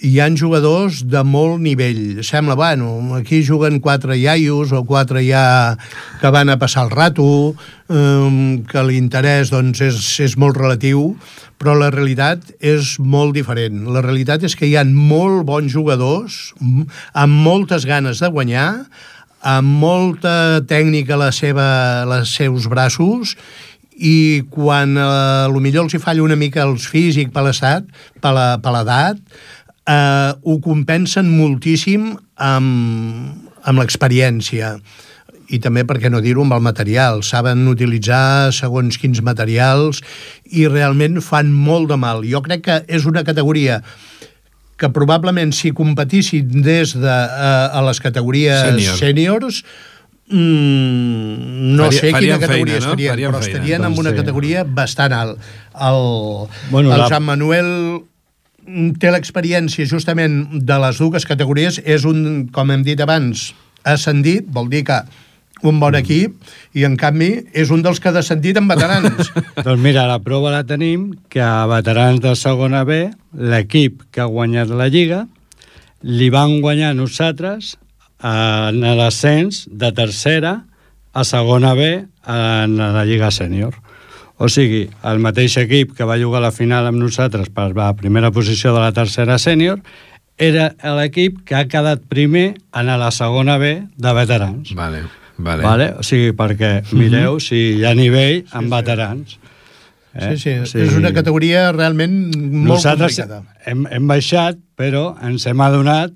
[0.00, 2.22] hi han jugadors de molt nivell.
[2.22, 5.76] Sembla, bueno, aquí juguen quatre iaios o quatre ja
[6.20, 7.56] que van a passar el rato,
[7.88, 11.16] um, que l'interès doncs, és, és molt relatiu,
[11.58, 13.88] però la realitat és molt diferent.
[13.90, 16.52] La realitat és que hi ha molt bons jugadors
[17.12, 18.70] amb moltes ganes de guanyar,
[19.42, 21.66] amb molta tècnica a la seva,
[22.06, 23.34] als seus braços
[23.98, 27.86] i quan eh, millor els hi falla una mica els físic per l'estat,
[28.22, 29.18] per l'edat,
[29.88, 34.74] eh, ho compensen moltíssim amb, amb l'experiència
[35.48, 37.22] i també, per què no dir-ho, amb el material.
[37.24, 40.02] Saben utilitzar segons quins materials
[40.52, 42.20] i realment fan molt de mal.
[42.28, 43.78] Jo crec que és una categoria
[44.78, 48.98] que probablement si competissin des de uh, a les categories Sènior.
[49.00, 49.62] sèniors
[50.30, 52.92] mm, no Faria- sé quina categoria feina, no?
[52.92, 53.52] estarien, Farien però feina.
[53.56, 54.16] estarien en Doncs una sí.
[54.20, 55.38] categoria bastant alt.
[55.74, 57.72] El, Bueno, el la- Joan Manuel
[59.00, 63.50] té l'experiència justament de les dues categories, és un, com hem dit abans,
[63.88, 65.00] ascendit, vol dir que
[65.66, 66.36] un bon equip,
[66.78, 69.32] i en canvi és un dels que ha descendit en veterans.
[69.66, 74.30] Doncs mira, la prova la tenim, que a veterans de segona B, l'equip que ha
[74.30, 75.24] guanyat la Lliga,
[76.06, 77.74] li van guanyar nosaltres
[78.22, 80.54] en l'ascens de tercera
[81.12, 83.74] a segona B en la Lliga Sènior.
[84.38, 87.90] O sigui, el mateix equip que va jugar a la final amb nosaltres per la
[87.98, 89.80] primera posició de la tercera sènior
[90.38, 94.70] era l'equip que ha quedat primer en la segona B de veterans.
[94.78, 95.02] Vale,
[95.36, 95.64] vale.
[95.66, 95.88] Vale.
[95.98, 99.38] O sigui, perquè mireu si hi ha nivell amb veterans.
[100.18, 103.42] Sí, sí, és una categoria realment molt Nosaltres complicada.
[103.66, 106.14] hem, hem baixat, però ens hem adonat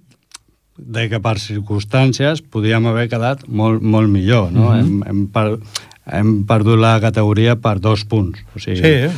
[0.78, 4.70] de que per circumstàncies podíem haver quedat molt, molt millor, no?
[4.70, 4.78] Mhm.
[4.80, 5.58] hem, hem, per,
[6.06, 8.40] hem perdut la categoria per dos punts.
[8.56, 9.12] O sigui, Sí, eh?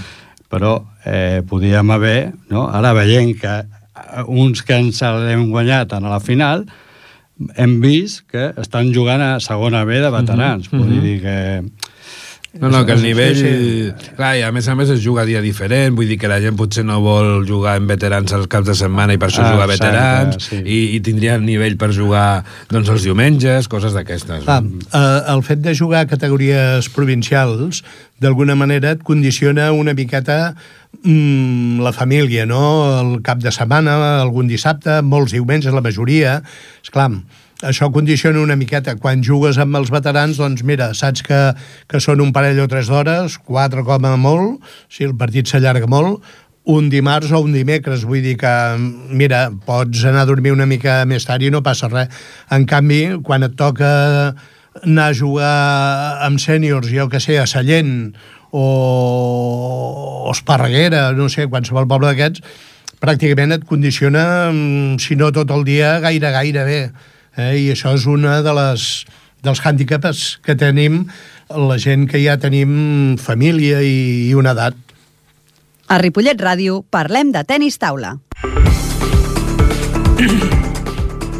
[0.51, 2.69] Però eh, podíem haver, no?
[2.69, 6.67] ara veient que eh, uns que ens l'hem guanyat a la final,
[7.57, 10.71] hem vist que estan jugant a segona B de veterans.
[10.71, 11.39] Mhm, Vull dir que...
[12.61, 13.35] No, no, que el nivell...
[13.35, 14.13] sí.
[14.15, 16.39] Clar, i a més a més es juga a dia diferent, vull dir que la
[16.43, 19.51] gent potser no vol jugar en veterans als caps de setmana i per això Ah,
[19.57, 20.61] juga a veterans, sí.
[20.63, 24.47] i, i tindria el nivell per jugar doncs, els diumenges, coses d'aquestes.
[24.47, 27.83] Clar, eh, el fet de jugar a categories provincials
[28.23, 30.55] d'alguna manera et condiciona una miqueta
[31.03, 32.63] mm, la família, no?
[33.01, 36.39] El cap de setmana, algun dissabte, molts diumenges, la majoria.
[36.85, 37.11] És clar,
[37.65, 38.97] això condiciona una miqueta.
[39.01, 41.41] Quan jugues amb els veterans, doncs mira, saps que,
[41.91, 45.89] que són un parell o tres d'hores, quatre com a molt, si el partit s'allarga
[45.91, 46.23] molt,
[46.65, 48.05] un dimarts o un dimecres.
[48.09, 48.53] Vull dir que,
[49.13, 52.13] mira, pots anar a dormir una mica més tard i no passa res.
[52.53, 53.91] En canvi, quan et toca
[54.83, 55.57] anar a jugar
[56.27, 58.15] amb sèniors, jo que sé, a Sallent
[58.51, 58.65] o,
[60.27, 62.43] o Esparreguera, no sé, qualsevol poble d'aquests,
[63.05, 66.81] pràcticament et condiciona, mm, si no tot el dia, gaire, gaire bé.
[67.37, 67.67] Eh?
[67.67, 68.89] I això és una de les
[69.45, 71.05] dels hàndicaps que tenim
[71.53, 74.79] la gent que ja tenim família i, i una edat.
[75.89, 78.17] A Ripollet Ràdio parlem de tennis taula.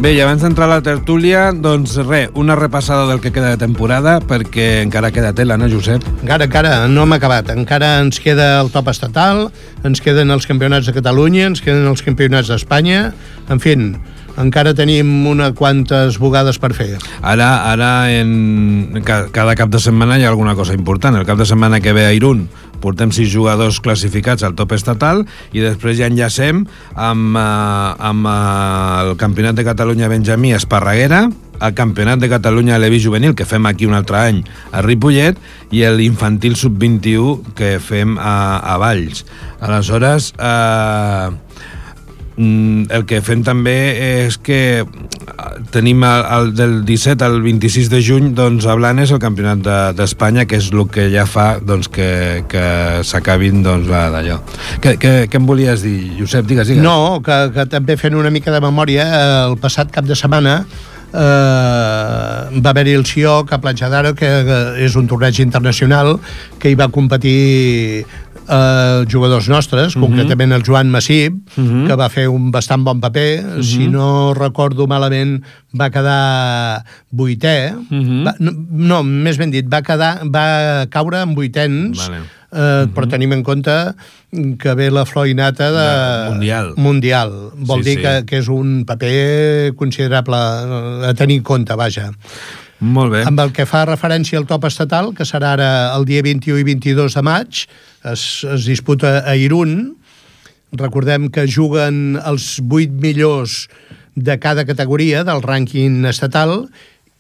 [0.05, 3.61] Bé, i abans d'entrar a la tertúlia, doncs res, una repassada del que queda de
[3.63, 6.05] temporada, perquè encara queda tela, no, Josep?
[6.19, 7.49] Encara, encara, no hem acabat.
[7.55, 9.47] Encara ens queda el top estatal,
[9.87, 13.15] ens queden els campionats de Catalunya, ens queden els campionats d'Espanya,
[13.49, 13.79] en fi,
[14.41, 16.91] encara tenim una quantes bugades per fer.
[17.23, 21.17] Ara, ara en, cada cap de setmana hi ha alguna cosa important.
[21.17, 22.49] El cap de setmana que ve a Irún
[22.85, 25.25] portem sis jugadors classificats al top estatal
[25.57, 31.29] i després ja enllacem amb, eh, amb eh, el Campionat de Catalunya Benjamí Esparreguera,
[31.61, 34.43] el Campionat de Catalunya Levi Juvenil, que fem aquí un altre any
[34.73, 35.39] a Ripollet,
[35.73, 39.25] i l'infantil sub-21 que fem a, a Valls.
[39.65, 41.31] Aleshores, eh,
[42.37, 43.75] el que fem també
[44.27, 44.87] és que eh,
[45.75, 49.63] tenim el, el del 17 al 26 de juny doncs, a Blanes el campionat
[49.95, 52.65] d'Espanya de, que és el que ja fa doncs, que, que
[53.07, 54.41] s'acabin doncs, d'allò
[54.83, 56.49] què, què, què em volies dir, Josep?
[56.51, 56.83] Digues, digues.
[56.83, 59.07] No, que, que també fent una mica de memòria
[59.47, 60.65] el passat cap de setmana
[61.15, 64.31] eh, va haver-hi el CIOC a Platja d'Aro, que
[64.83, 66.17] és un torneig internacional
[66.59, 68.05] que hi va competir
[68.49, 70.05] eh, jugadors nostres, uh mhm.
[70.05, 70.09] -huh.
[70.09, 71.85] concretament el Joan Massip, uh mhm.
[71.85, 71.87] -huh.
[71.87, 73.59] que va fer un bastant bon paper, uh mhm.
[73.59, 73.63] -huh.
[73.63, 78.25] si no recordo malament va quedar vuitè, uh -huh.
[78.25, 82.17] va, no, no, més ben dit, va, quedar, va caure en vuitens, vale.
[82.17, 82.93] eh, uh -huh.
[82.95, 83.95] però tenim en compte
[84.59, 86.25] que ve la flor innata de...
[86.25, 86.73] de mundial.
[86.77, 87.31] Mundial.
[87.57, 88.03] Vol sí, dir sí.
[88.03, 92.11] Que, que és un paper considerable a tenir en compte, vaja.
[92.85, 93.23] Molt bé.
[93.25, 96.67] Amb el que fa referència al top estatal, que serà ara el dia 21 i
[96.69, 97.65] 22 de maig,
[98.13, 99.95] es, es disputa a Irún.
[100.77, 103.65] Recordem que juguen els 8 millors
[104.15, 106.67] de cada categoria del rànquing estatal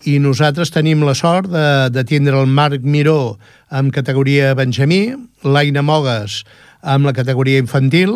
[0.05, 3.39] i nosaltres tenim la sort de, de tindre el Marc Miró
[3.73, 5.15] amb categoria Benjamí,
[5.49, 6.43] l'Aina Mogues
[6.85, 8.13] amb la categoria infantil,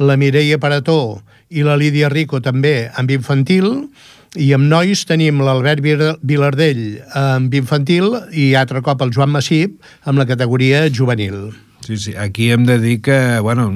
[0.00, 1.20] la Mireia Parató
[1.52, 3.68] i la Lídia Rico també amb infantil,
[4.38, 6.82] i amb nois tenim l'Albert Vilardell
[7.18, 11.48] amb infantil i altre cop el Joan Massip amb la categoria juvenil.
[11.88, 13.70] Sí, sí, aquí hem de dir que, bueno,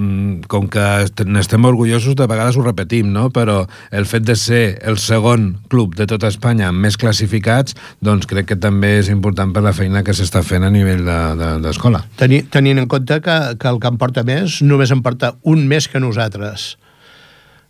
[0.51, 0.83] com que
[1.25, 3.31] n'estem orgullosos, de vegades ho repetim, no?
[3.33, 3.62] però
[3.94, 7.72] el fet de ser el segon club de tota Espanya amb més classificats,
[8.05, 12.03] doncs crec que també és important per la feina que s'està fent a nivell d'escola.
[12.03, 15.01] De, de, Teni, tenint en compte que, que el que em porta més només em
[15.01, 16.75] porta un més que nosaltres.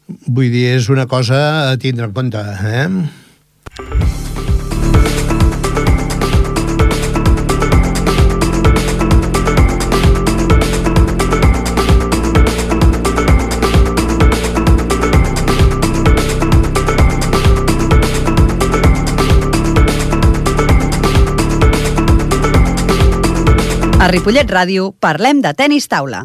[0.08, 1.38] Vull dir, és una cosa
[1.70, 2.88] a tindre en compte, eh?
[24.02, 26.24] A Ripollet Ràdio parlem de tennis taula.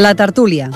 [0.00, 0.70] La tertúlia.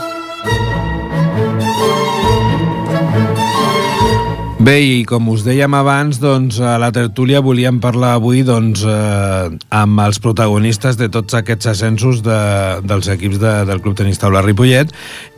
[4.64, 9.50] Bé, i com us dèiem abans, doncs, a la tertúlia volíem parlar avui doncs, eh,
[9.76, 12.38] amb els protagonistes de tots aquests ascensos de,
[12.80, 14.94] dels equips de, del Club Tenis Taula Ripollet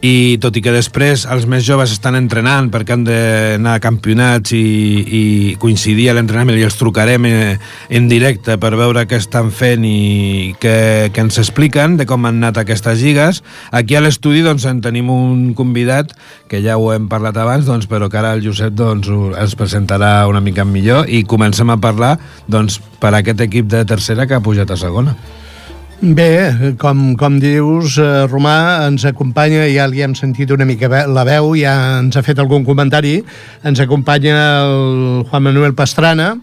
[0.07, 4.55] i tot i que després els més joves estan entrenant perquè han d'anar a campionats
[4.55, 5.25] i, i
[5.59, 7.57] coincidir a l'entrenament i els trucarem eh,
[7.99, 10.77] en directe per veure què estan fent i què,
[11.11, 13.43] què ens expliquen de com han anat aquestes lligues.
[13.75, 16.15] Aquí a l'estudi doncs, en tenim un convidat
[16.47, 20.27] que ja ho hem parlat abans, doncs, però que ara el Josep doncs, ens presentarà
[20.31, 24.45] una mica millor i comencem a parlar doncs, per aquest equip de tercera que ha
[24.45, 25.17] pujat a segona.
[25.97, 31.25] Bé, com, com dius, eh, Romà ens acompanya, ja li hem sentit una mica la
[31.25, 33.23] veu, ja ens ha fet algun comentari,
[33.65, 36.35] ens acompanya el Juan Manuel Pastrana,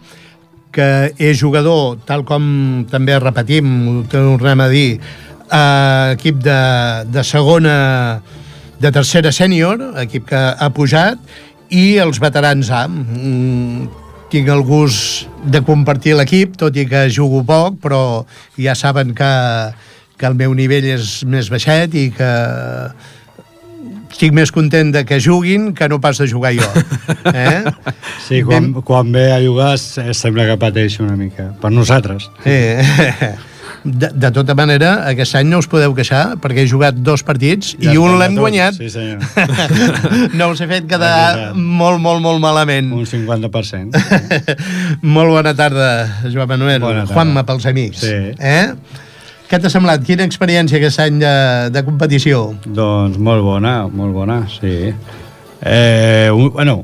[0.74, 4.98] que és jugador, tal com també repetim, ho tornem a dir,
[5.54, 5.64] a
[6.16, 6.60] equip de,
[7.14, 7.76] de segona,
[8.82, 11.22] de tercera sènior, equip que ha pujat,
[11.74, 12.86] i els veterans A.
[12.88, 13.88] Mm,
[14.34, 18.00] tinc el gust de compartir l'equip, tot i que jugo poc, però
[18.58, 19.30] ja saben que,
[20.18, 22.32] que el meu nivell és més baixet i que
[24.14, 26.68] estic més content de que juguin que no pas de jugar jo.
[27.34, 27.64] Eh?
[28.28, 31.50] Sí, quan, quan ve a jugar s- sembla que pateix una mica.
[31.62, 32.30] Per nosaltres.
[32.46, 32.82] Eh,
[33.84, 37.74] de, de tota manera, aquest any no us podeu queixar perquè he jugat dos partits
[37.82, 38.78] Ja i un l'hem guanyat.
[38.80, 39.24] Sí, senyor.
[40.40, 42.94] no us he fet quedar molt, molt, molt malament.
[42.96, 44.00] Un 50%.
[45.16, 45.88] Molt bona tarda,
[46.30, 46.80] Joan Manuel.
[46.82, 47.14] Bona tarda.
[47.14, 48.06] Juanma, pels amics.
[48.06, 48.16] Sí.
[48.40, 49.02] Eh?
[49.50, 50.04] Què t'ha semblat?
[50.08, 51.34] Quina experiència aquest any de,
[51.74, 52.46] de competició?
[52.64, 54.94] Doncs molt bona, molt bona, sí.
[55.62, 56.80] Eh, un, bueno,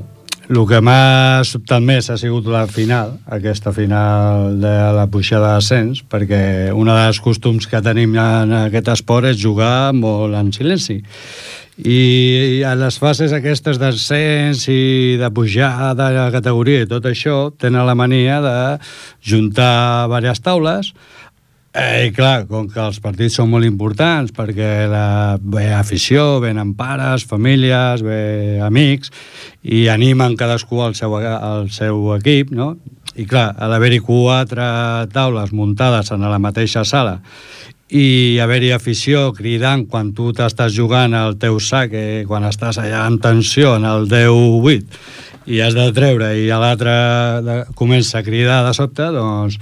[0.50, 6.00] el que m'ha sobtat més ha sigut la final, aquesta final de la pujada d'ascens,
[6.10, 10.98] perquè un dels costums que tenim en aquest esport és jugar molt en silenci.
[11.80, 17.86] I a les fases aquestes d'ascens i de pujada de categoria i tot això, tenen
[17.86, 18.58] la mania de
[19.22, 20.90] juntar diverses taules
[21.72, 27.22] Eh, clar, com que els partits són molt importants perquè la, ve afició, venen pares,
[27.30, 29.12] famílies, ve amics
[29.62, 32.72] i animen cadascú al seu, al seu equip, no?
[33.14, 34.66] I clar, ha d'haver-hi quatre
[35.14, 37.20] taules muntades en la mateixa sala
[37.90, 43.06] i haver-hi afició cridant quan tu t'estàs jugant al teu sac, eh, quan estàs allà
[43.06, 44.98] en tensió, en el 10-8,
[45.50, 49.58] i has de treure i l'altre comença a cridar de sobte, doncs,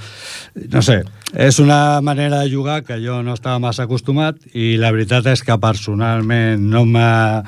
[0.73, 1.03] no sé,
[1.35, 5.43] és una manera de jugar que jo no estava massa acostumat i la veritat és
[5.45, 7.43] que personalment no m'ha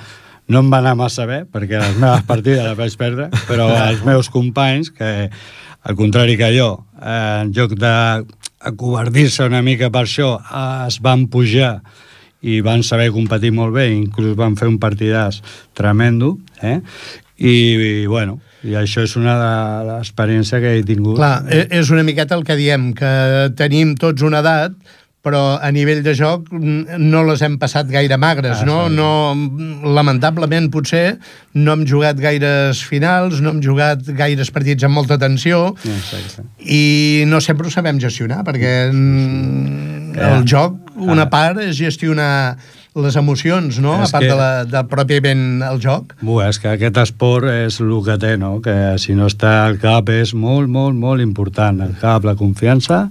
[0.51, 4.03] no em va anar massa bé, perquè les meves partides les vaig perdre, però els
[4.03, 7.93] meus companys, que al contrari que jo, eh, en lloc de
[8.67, 11.79] acobardir-se una mica per això, eh, es van pujar
[12.43, 15.39] i van saber competir molt bé, inclús van fer un partidàs
[15.73, 16.81] tremendo, eh?
[17.39, 17.55] I,
[18.03, 19.51] i bueno, i això és una de
[19.91, 21.17] l'experiència que he tingut.
[21.17, 24.75] Clar, e- és una miqueta el que diem, que tenim tots una edat,
[25.21, 28.79] però a nivell de joc no les hem passat gaire magres, Ah, no?
[28.89, 28.95] sí.
[28.97, 29.91] no?
[29.93, 31.19] Lamentablement, potser,
[31.53, 36.47] no hem jugat gaires finals, no hem jugat gaires partits amb molta tensió, Exacte.
[36.65, 41.33] i no sempre ho sabem gestionar, perquè el joc, una ah.
[41.33, 42.57] part és gestionar
[42.95, 44.03] les emocions, no?
[44.03, 46.15] És a part que- de la, del pròpiament el joc.
[46.21, 48.61] Bé, és que aquest esport és el que té, no?
[48.61, 51.81] Que si no està al cap és molt, molt, molt important.
[51.81, 53.11] El cap, la confiança,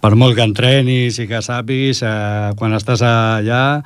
[0.00, 3.82] per molt que entrenis i que sàpiguis, eh, quan estàs allà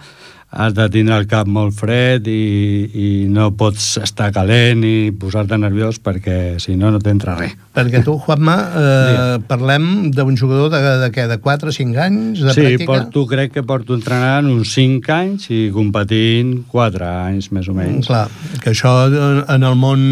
[0.52, 5.56] has de tindre el cap molt fred i, i no pots estar calent i posar-te
[5.56, 7.54] nerviós perquè si no, no t'entra res.
[7.72, 12.42] Perquè tu, Juanma, eh, parlem d'un jugador de, de, què, de 4 o 5 anys
[12.44, 12.88] de sí, pràctica?
[12.90, 18.10] porto, crec que porto entrenant uns 5 anys i competint 4 anys, més o menys.
[18.10, 18.26] Clar,
[18.60, 20.04] que això eh, en el món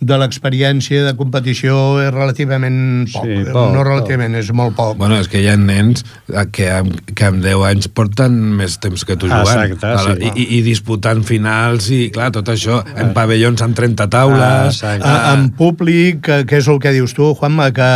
[0.00, 3.24] de l'experiència de competició és relativament poc.
[3.24, 4.96] Sí, Eh, poc, no relativament, és molt poc.
[4.98, 6.04] Bueno, és que hi ha nens
[6.52, 9.44] que amb, que amb 10 anys porten més temps que tu jugant.
[9.44, 10.30] Exacte, Clar, sí.
[10.34, 14.42] I, i, I disputant finals i, clar, tot això, en pavellons amb 30 taules...
[14.42, 15.08] Ah, exacte.
[15.08, 17.88] A, en públic, que, que és el que dius tu, Juanma, que,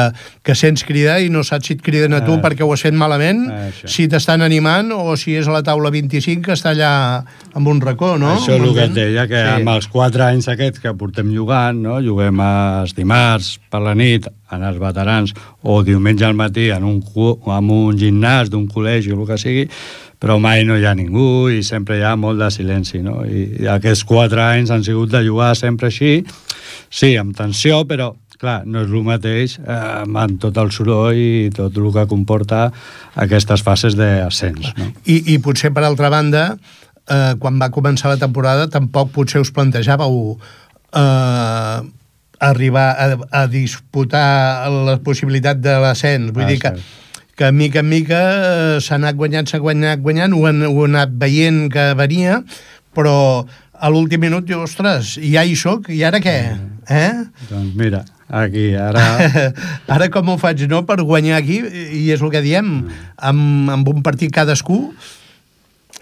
[0.46, 2.42] que sents cridar i no saps si et criden a tu Ah.
[2.44, 3.88] perquè ho has fet malament, Ah, això.
[3.90, 6.92] si t'estan animant o si és a la taula 25 que està allà
[7.54, 8.36] amb un racó, no?
[8.36, 9.54] Això és el que et deia, que sí.
[9.60, 11.87] amb els 4 anys aquests que portem jugant, no?
[12.04, 17.00] Juguem els dimarts per la nit en els veterans o diumenge al matí en un,
[17.00, 19.66] en un gimnàs d'un col·legi o el que sigui,
[20.18, 23.02] però mai no hi ha ningú i sempre hi ha molt de silenci.
[23.04, 23.22] No?
[23.24, 26.22] I, aquests 4 anys han sigut de jugar sempre així,
[26.90, 31.48] sí, amb tensió, però clar, no és el mateix eh, amb tot el soroll i
[31.54, 32.68] tot el que comporta
[33.18, 34.72] aquestes fases d'ascens.
[34.78, 34.92] No?
[35.06, 36.44] I, I potser, per altra banda,
[37.08, 40.38] eh, quan va començar la temporada, tampoc potser us plantejàveu
[40.94, 41.80] eh,
[42.40, 43.06] arribar a,
[43.42, 46.32] a disputar la possibilitat de l'ascens.
[46.32, 46.82] Vull Ah, dir que, cert.
[47.38, 50.94] que mica en mica eh, s'ha anat guanyant, s'ha guanyat guanyant, ho han, ho han
[50.96, 52.42] anat veient que venia,
[52.94, 53.44] però
[53.78, 56.36] a l'últim minut diu, ostres, ja hi soc, i ara què?
[56.90, 57.12] Eh?
[57.50, 59.04] Doncs mira, aquí, ara...
[59.94, 61.60] Ara com ho faig, no?, per guanyar aquí,
[61.94, 62.72] i és el que diem,
[63.22, 64.80] amb, amb un partit cadascú,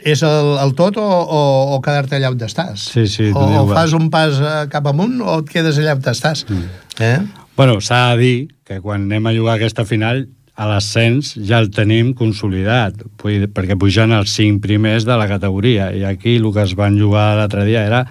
[0.06, 1.40] és el, el tot o, o,
[1.74, 2.86] o quedar-te allà on estàs?
[2.94, 3.80] Sí, sí, o, o va.
[3.82, 6.44] fas un pas eh, cap amunt o et quedes allà on estàs?
[6.46, 6.68] Mm.
[7.02, 7.18] Eh?
[7.56, 11.66] Bueno, s'ha de dir que quan anem a jugar aquesta final, a l'ascens ja el
[11.74, 16.72] tenim consolidat, perquè pujan els cinc primers de la categoria, i aquí el que es
[16.78, 18.06] van jugar l'altre dia era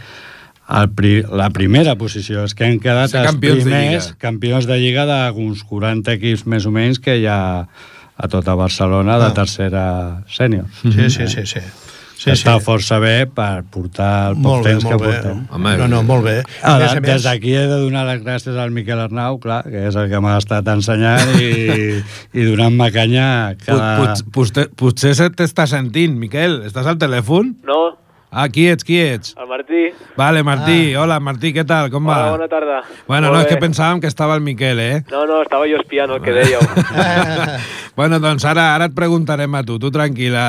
[0.65, 4.19] el pri la primera posició, és que han quedat els campions de primers Lliga.
[4.21, 7.39] campions de Lliga d'uns 40 equips més o menys que hi ha
[8.15, 9.33] a tota Barcelona de Ah.
[9.33, 9.83] tercera
[10.31, 10.65] sènior.
[10.81, 11.59] Sí, sí, sí, sí.
[12.17, 12.65] Sí, Està sí.
[12.65, 15.41] força bé per portar el poc Molt bé, temps que portem.
[15.51, 16.37] Home, no, no, molt bé.
[16.61, 19.61] A més a més, des d'aquí he de donar les gràcies al Miquel Arnau, clar,
[19.67, 21.51] que és el que m'ha estat ensenyant i,
[22.33, 23.27] i donant-me canya
[23.59, 23.91] Pot, cada...
[23.99, 26.61] pot, potser, potser se t'està sentint, Miquel.
[26.69, 27.55] Estàs al telèfon?
[27.67, 27.81] No,
[28.35, 29.33] Ah, qui ets, qui ets?
[29.39, 29.93] El Martí.
[30.17, 30.93] Vale, Martí.
[30.93, 31.03] Ah.
[31.05, 31.87] Hola, Martí, què tal?
[31.93, 32.17] Com va?
[32.17, 32.81] Hola, bona tarda.
[33.07, 33.61] Bueno, Molt no, és que bé.
[33.63, 34.97] pensàvem que estava el Miquel, eh?
[35.07, 36.59] No, no, estava jo espiant el que dèieu.
[37.95, 40.41] Bueno, doncs ara, ara et preguntarem a tu, tu tranquil·la.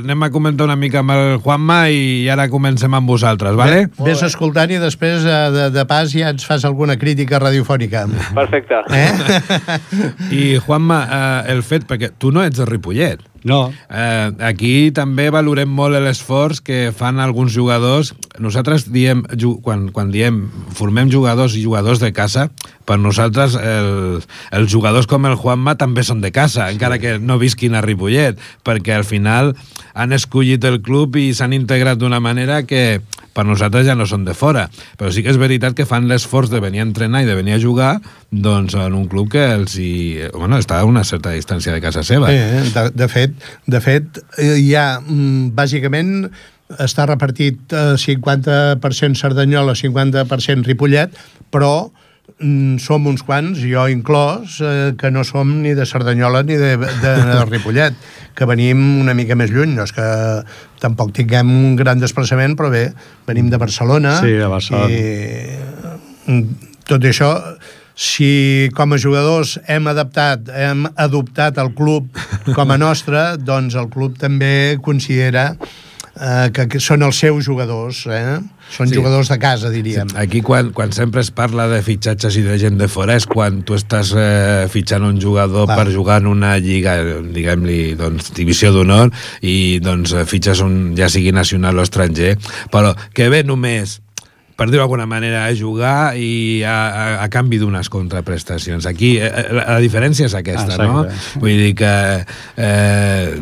[0.00, 3.84] Anem a comentar una mica amb el Juanma i ara comencem amb vosaltres, vale?
[4.02, 8.02] Ves escoltant i després, eh, de, de pas, ja ens fas alguna crítica radiofònica.
[8.34, 8.82] Perfecte.
[8.90, 9.78] Eh?
[10.40, 15.28] I Juanma, eh, el fet, perquè tu no ets de Ripollet, No, Eh, aquí també
[15.32, 18.12] valorem molt l'esforç que fan alguns jugadors.
[18.38, 19.24] Nosaltres diem,
[19.64, 20.42] quan, quan diem
[20.76, 22.48] formem jugadors i jugadors de casa,
[22.88, 24.20] per nosaltres el,
[24.52, 26.76] els jugadors com el Juanma també són de casa, sí.
[26.76, 29.54] encara que no visquin a Ripollet, perquè al final
[29.94, 33.00] han escollit el club i s'han integrat d'una manera que
[33.38, 34.66] per nosaltres ja no són de fora.
[34.98, 37.54] Però sí que és veritat que fan l'esforç de venir a entrenar i de venir
[37.54, 37.92] a jugar
[38.30, 39.92] doncs, en un club que els hi,
[40.34, 42.32] bueno, està a una certa distància de casa seva.
[42.34, 43.38] Eh, de, de fet,
[43.70, 46.28] de fet eh, hi ha, mm, bàsicament,
[46.82, 51.14] està repartit eh, 50% Cerdanyola, 50% Ripollet,
[51.54, 51.88] però
[52.78, 56.88] som uns quants, jo inclòs, eh, que no som ni de Cerdanyola ni de, de,
[57.02, 57.96] de Ripollet,
[58.38, 60.06] que venim una mica més lluny, no és que
[60.78, 62.86] tampoc tinguem un gran desplaçament, però bé,
[63.26, 64.20] venim de Barcelona.
[64.22, 64.94] Sí, de Barcelona.
[64.94, 67.32] I mm, tot això
[67.98, 72.06] si com a jugadors hem adaptat, hem adoptat el club
[72.54, 75.50] com a nostre, doncs el club també considera
[76.20, 78.38] eh, que, que són els seus jugadors, eh?
[78.68, 78.92] Són Sí.
[78.92, 78.98] sí.
[78.98, 80.10] jugadors de casa, diríem.
[80.20, 83.62] Aquí quan, quan sempre es parla de fitxatges i de gent de fora és quan
[83.64, 85.78] tu estàs eh, fitxant un jugador Clar.
[85.78, 89.08] per jugar en una lliga, diguem-li, doncs, divisió d'honor
[89.40, 92.36] i doncs fitxes un, ja sigui nacional o estranger,
[92.72, 94.00] però que ve només
[94.58, 98.88] per dir-ho d'alguna manera, a jugar i a, a, a canvi d'unes contraprestacions.
[98.90, 100.88] Aquí eh, eh, la, la diferència és aquesta, Exacte.
[100.90, 101.04] no?
[101.44, 101.92] Vull dir que
[102.58, 103.36] eh,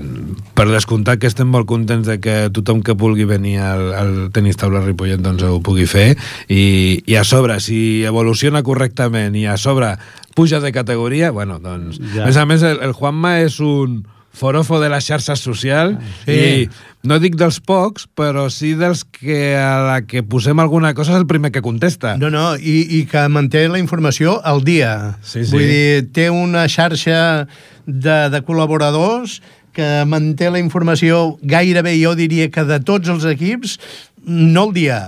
[0.56, 4.60] per descomptat que estem molt contents de que tothom que vulgui venir al, al tenis
[4.60, 6.10] taula Ripollet doncs ho pugui fer
[6.52, 9.94] i, i a sobre, si evoluciona correctament i a sobre
[10.36, 11.96] puja de categoria, bueno, doncs...
[11.96, 12.26] Ja.
[12.26, 12.26] Ja.
[12.26, 14.02] A més a més, el, el Juanma és un
[14.36, 15.94] forofo de les xarxes social
[16.26, 16.36] Sí.
[16.36, 16.68] i
[17.08, 21.20] no dic dels pocs, però sí dels que a la que posem alguna cosa és
[21.22, 22.16] el primer que contesta.
[22.20, 25.16] No, no, i, i que manté la informació al dia.
[25.22, 25.52] Sí, sí.
[25.54, 27.46] Vull dir, té una xarxa
[27.86, 29.40] de, de col·laboradors
[29.76, 33.78] que manté la informació gairebé, jo diria que de tots els equips,
[34.26, 35.00] no el dia,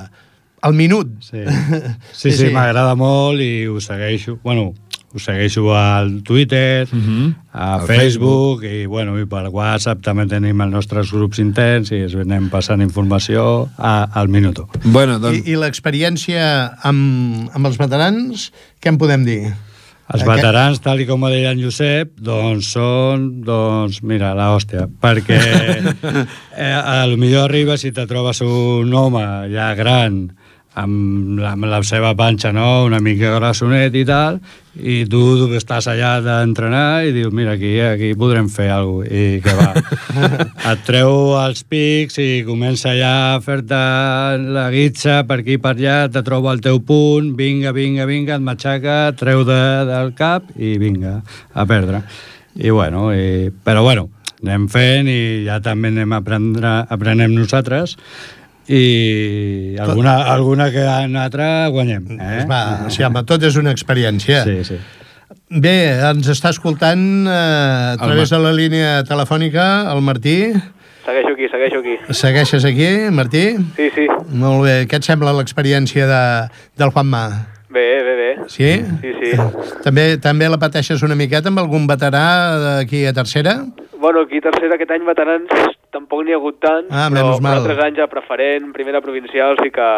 [0.63, 1.09] al minut.
[1.25, 1.41] Sí,
[2.13, 4.39] sí, sí, sí m'agrada molt i ho segueixo.
[4.45, 4.75] Bueno,
[5.15, 7.35] ho segueixo al Twitter, uh Mhm.
[7.53, 12.03] a Al Facebook, i, bueno, i per WhatsApp també tenim els nostres grups interns i
[12.05, 14.69] es anem passant informació a, al minuto.
[14.85, 15.47] Bueno, I, doncs...
[15.49, 16.45] i l'experiència
[16.83, 19.41] amb, amb els veterans, què en podem dir?
[20.09, 24.55] Els Aquest- veterans, tal i com ho deia en Josep, doncs són, doncs, mira, la
[24.55, 25.37] hòstia, perquè
[26.57, 30.31] eh, a lo millor arribes i te trobes un home ja gran,
[30.79, 34.39] amb la, amb la seva panxa, no?, una mica grassonet i tal,
[34.79, 35.21] i tu
[35.59, 39.71] estàs allà d'entrenar i dius, mira, aquí, aquí podrem fer alguna cosa, i que va.
[40.73, 43.81] Et treu els pics i comença ja a fer-te
[44.55, 48.45] la guitza per aquí per allà, te troba el teu punt, vinga, vinga, vinga, et
[48.45, 51.19] matxaca, et treu de, del cap i vinga,
[51.55, 52.05] a perdre.
[52.59, 54.09] I bueno, i, però bueno,
[54.43, 57.97] anem fent i ja també anem a aprendre, aprenem nosaltres
[58.69, 62.19] i alguna, alguna que en altra guanyem.
[62.21, 62.45] Eh?
[62.49, 64.45] Va, sí, home, tot és una experiència.
[64.45, 64.81] Sí, sí.
[65.49, 70.53] Bé, ens està escoltant eh, a través de la línia telefònica el Martí.
[71.09, 71.95] Segueixo aquí, segueixo aquí.
[72.13, 73.45] Segueixes aquí, Martí?
[73.79, 74.05] Sí, sí.
[74.29, 74.75] Molt bé.
[74.91, 76.25] Què et sembla l'experiència de,
[76.77, 77.25] del Juanma?
[77.73, 78.31] Bé, bé, bé.
[78.53, 78.75] Sí?
[79.01, 79.33] Sí, sí.
[79.85, 82.25] També també la pateixes una miqueta amb algun veterà
[82.65, 83.63] d'aquí a tercera?
[83.97, 87.59] Bueno, aquí tercera aquest any veterans tampoc n'hi ha hagut tant, Ah, però, mal.
[87.61, 89.89] altres anys a preferent, primera provincial sí que,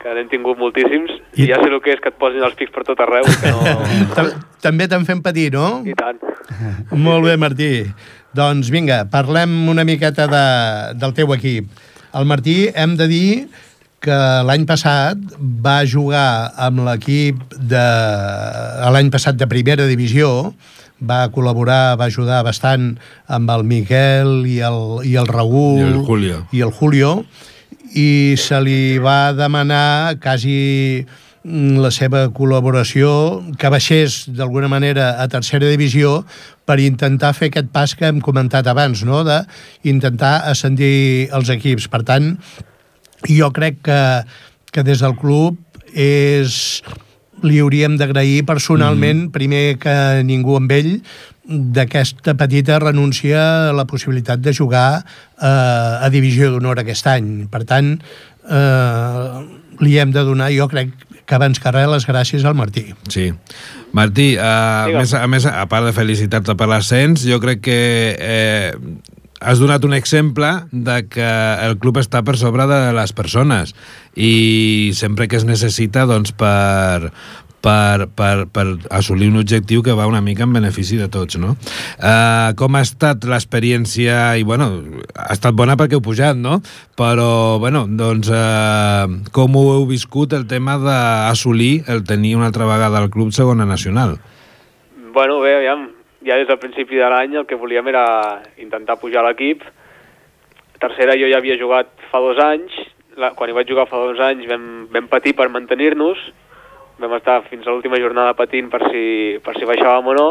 [0.00, 1.48] que n'hem tingut moltíssims I- i...
[1.52, 3.74] ja sé el que és que et posin els pics per tot arreu que no...
[4.16, 4.30] Ta-
[4.64, 5.80] També t'han fet patir, no?
[5.88, 6.18] I tant.
[7.06, 7.70] Molt bé, Martí.
[8.36, 10.42] Doncs vinga, parlem una miqueta de,
[11.00, 11.66] del teu equip.
[12.14, 13.30] El Martí, hem de dir
[14.00, 14.16] que
[14.48, 15.18] l'any passat
[15.64, 17.40] va jugar amb l'equip
[17.72, 17.82] de...
[18.94, 20.52] l'any passat de primera divisió,
[21.00, 22.92] va col·laborar, va ajudar bastant
[23.28, 26.44] amb el Miquel i el, i el Raül I el Julio.
[26.52, 27.14] i el Julio
[27.96, 31.02] i se li va demanar quasi
[31.42, 33.10] mm, la seva col·laboració
[33.58, 36.20] que baixés d'alguna manera a tercera divisió
[36.68, 39.24] per intentar fer aquest pas que hem comentat abans, no?
[39.26, 39.40] de
[39.82, 41.88] intentar ascendir els equips.
[41.90, 42.36] Per tant,
[43.26, 44.00] jo crec que,
[44.70, 45.58] que des del club
[45.90, 46.82] és
[47.46, 49.94] li hauríem d'agrair personalment, mm primer que
[50.26, 50.90] ningú amb ell,
[51.50, 57.30] d'aquesta petita renúncia a la possibilitat de jugar eh, a Divisió d'Honor aquest any.
[57.50, 57.94] Per tant,
[58.46, 59.40] eh,
[59.80, 60.92] li hem de donar, jo crec
[61.30, 62.88] que abans que res, les gràcies al Martí.
[63.08, 63.30] Sí.
[63.94, 67.80] Martí, uh, a, més, a més, a part de felicitar-te per l'ascens, jo crec que
[68.18, 68.72] eh,
[69.40, 71.28] has donat un exemple de que
[71.66, 73.74] el club està per sobre de les persones
[74.14, 77.10] i sempre que es necessita doncs, per,
[77.60, 81.54] per, per, per assolir un objectiu que va una mica en benefici de tots, no?
[81.98, 84.16] Uh, com ha estat l'experiència?
[84.40, 84.70] I, bueno,
[85.14, 86.60] ha estat bona perquè heu pujat, no?
[86.98, 92.68] Però, bueno, doncs, uh, com ho heu viscut el tema d'assolir el tenir una altra
[92.68, 94.18] vegada al club segona nacional?
[95.12, 95.89] Bueno, bé, aviam,
[96.26, 99.64] ja des del principi de l'any el que volíem era intentar pujar l'equip.
[100.80, 102.76] Tercera jo ja havia jugat fa dos anys,
[103.16, 106.20] la, quan hi vaig jugar fa dos anys vam, vam patir per mantenir-nos,
[107.00, 109.04] vam estar fins a l'última jornada patint per si,
[109.44, 110.28] per si baixàvem o no,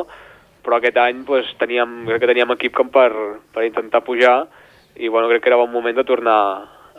[0.65, 3.09] però aquest any pues, teníem, crec que teníem equip com per,
[3.53, 4.43] per intentar pujar
[4.99, 6.39] i bueno, crec que era bon moment de tornar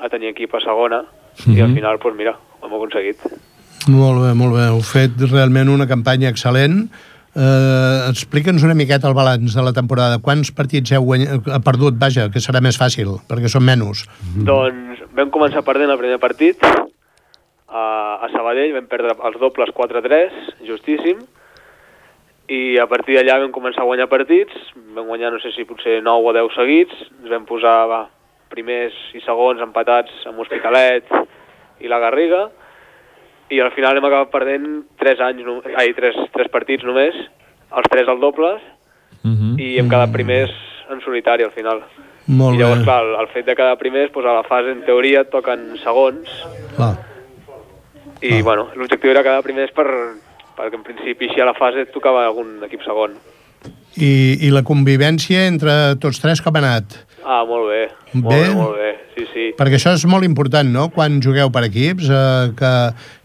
[0.01, 1.05] a tenir equip a segona
[1.47, 3.23] i al final, pues, mira, ho hem aconseguit.
[3.89, 4.67] Molt bé, molt bé.
[4.69, 6.89] Heu fet realment una campanya excel·lent.
[7.31, 10.19] Eh, Explica'ns una miqueta el balanç de la temporada.
[10.19, 14.07] Quants partits heu guanyat, eh, perdut, vaja, que serà més fàcil, perquè són menys.
[14.35, 20.35] Doncs vam començar perdent el primer partit a, a Sabadell, vam perdre els dobles 4-3,
[20.67, 21.23] justíssim,
[22.51, 24.55] i a partir d'allà vam començar a guanyar partits,
[24.97, 28.01] vam guanyar no sé si potser 9 o 10 seguits, ens vam posar va,
[28.51, 31.07] primers i segons empatats amb Hospitalet
[31.79, 32.49] i la Garriga,
[33.51, 37.15] i al final hem acabat perdent 3 anys, no, ai, 3, 3 partits només,
[37.71, 38.61] els 3 al dobles,
[39.23, 39.61] Uh -huh.
[39.61, 40.51] i hem quedat primers
[40.89, 41.83] en solitari al final.
[42.27, 42.85] Molt I llavors, bé.
[42.85, 45.77] clar, el, el fet de quedar primers, doncs a la fase, en teoria, et toquen
[45.83, 46.27] segons,
[46.77, 46.97] Clar.
[48.23, 48.43] i Ah.
[48.43, 49.87] bueno, l'objectiu era quedar primers per,
[50.57, 53.13] perquè en principi així a la fase et tocava algun equip segon.
[54.01, 56.99] I, I la convivència entre tots tres com ha anat?
[57.21, 57.81] Ah, molt bé,
[58.15, 58.39] molt Bé.
[58.41, 59.47] bé, molt bé, sí, sí.
[59.59, 62.73] Perquè això és molt important, no?, quan jugueu per equips, eh, que,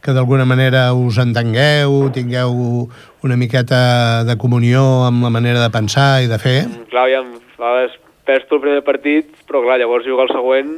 [0.03, 2.89] que d'alguna manera us entengueu, tingueu
[3.26, 6.59] una miqueta de comunió amb la manera de pensar i de fer.
[6.67, 7.95] Mm, Clar, ja, a vegades
[8.28, 10.76] perds tu el primer partit, però clar, llavors juga el següent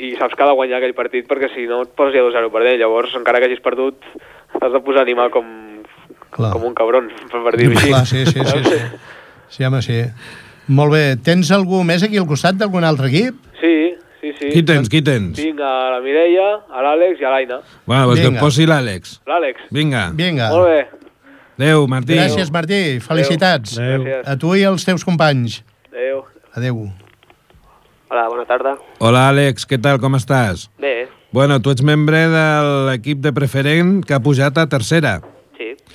[0.00, 2.48] i saps que ha de guanyar aquell partit perquè si no et poses ja 2-0
[2.54, 2.78] perdent.
[2.80, 4.00] Llavors, encara que hagis perdut,
[4.56, 5.44] t'has de posar a animar com,
[6.30, 6.52] Clar.
[6.54, 7.88] com un cabron, per dir-ho així.
[7.88, 8.78] Clar, sí, sí, sí, sí.
[9.50, 9.98] Sí, home, sí.
[10.70, 11.04] Molt bé.
[11.26, 13.40] Tens algú més aquí al costat d'algun altre equip?
[13.58, 13.74] Sí,
[14.20, 14.52] sí, sí.
[14.54, 15.34] Qui tens, qui tens?
[15.40, 17.60] Tinc a la Mireia, a l'Àlex i a l'Aina.
[17.84, 19.18] Bueno, doncs que et posi l'Àlex.
[19.26, 19.66] L'Àlex.
[19.74, 20.06] Vinga.
[20.14, 20.52] Vinga.
[20.54, 20.80] Molt bé.
[21.60, 22.14] Adéu, Martí.
[22.16, 22.80] Gràcies, Martí.
[23.04, 23.74] Felicitats.
[23.76, 24.06] Adéu.
[24.24, 25.60] A tu i als teus companys.
[25.90, 26.22] Adéu.
[26.56, 26.86] Adéu.
[28.10, 28.76] Hola, bona tarda.
[28.98, 30.68] Hola, Àlex, què tal, com estàs?
[30.80, 32.46] Bé, Bueno, tu ets membre de
[32.88, 35.20] l'equip de preferent que ha pujat a tercera.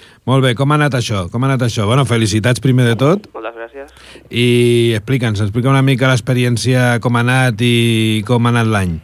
[0.06, 1.26] Sí, Molt bé, com ha anat això?
[1.32, 1.86] Com ha anat això?
[1.86, 3.92] Bueno, felicitats primer de tot moltes gràcies.
[4.30, 8.96] i explica'ns, explica una mica l'experiència, com ha anat i com ha anat l'any.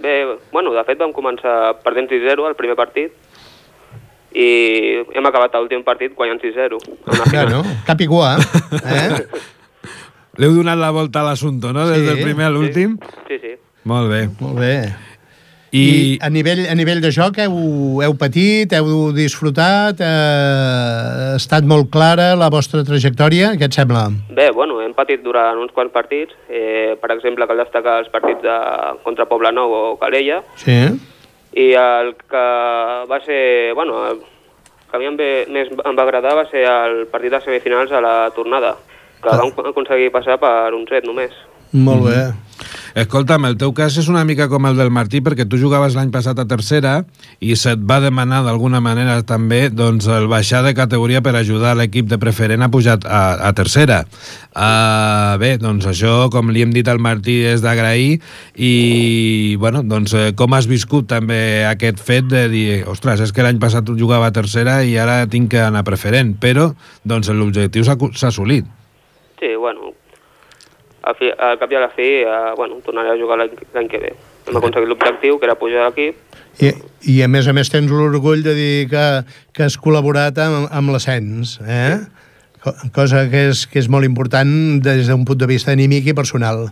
[0.00, 0.14] Bé,
[0.52, 3.12] bueno, de fet vam començar perdent 6-0 el primer partit
[4.32, 6.78] i hem acabat l'últim partit guanyant 6-0.
[6.86, 7.46] en una final.
[7.50, 8.36] Bueno, cap i cua,
[8.86, 9.26] eh?
[10.40, 11.88] L'heu donat la volta a l'assumpte, no?
[11.90, 12.96] Des Sí, del primer a l'últim?
[13.28, 13.56] Sí, sí.
[13.84, 14.28] Molt bé.
[14.40, 14.74] Molt bé.
[15.72, 17.52] I, I a nivell, a nivell de joc heu,
[18.02, 24.08] heu patit, heu disfrutat, eh, ha estat molt clara la vostra trajectòria, què et sembla?
[24.34, 26.34] Bé, bueno, hem patit durant uns quants partits.
[26.50, 28.56] Eh, per exemple, cal destacar els partits de,
[29.04, 30.40] contra Poblenou o Calella.
[30.58, 30.76] Sí?
[31.54, 32.44] I el que
[33.10, 33.72] va ser...
[33.78, 34.20] Bueno, el
[34.90, 37.92] que a mi em, ve, més em va agradar va ser el partit de semifinals
[37.94, 38.74] a la tornada,
[39.22, 39.38] que Ah.
[39.38, 41.30] vam aconseguir passar per un set només.
[41.72, 42.22] Molt bé.
[42.94, 46.10] Escolta'm, el teu cas és una mica com el del Martí, perquè tu jugaves l'any
[46.14, 47.00] passat a tercera
[47.40, 52.08] i se't va demanar d'alguna manera també doncs, el baixar de categoria per ajudar l'equip
[52.10, 54.02] de preferent a pujar a, a tercera.
[54.50, 58.18] Uh, bé, doncs això, com li hem dit al Martí, és d'agrair
[58.56, 63.46] i, bueno, doncs eh, com has viscut també aquest fet de dir, ostres, és que
[63.46, 66.72] l'any passat jugava a tercera i ara tinc que anar preferent, però
[67.06, 67.96] doncs l'objectiu s'ha
[68.28, 68.66] assolit.
[69.40, 69.89] Sí, bueno,
[71.02, 73.98] al, fi, al cap i a la fi, eh, bueno, tornaré a jugar l'any que
[74.02, 74.14] ve.
[74.48, 76.16] Hem aconseguit l'objectiu, que era pujar a l'equip.
[76.60, 76.72] I,
[77.14, 79.04] I a més a més tens l'orgull de dir que,
[79.56, 81.98] que has col·laborat amb, amb l'ascens, eh?
[82.60, 84.50] Co- Cosa que és, que és molt important
[84.84, 86.66] des d'un punt de vista anímic i personal.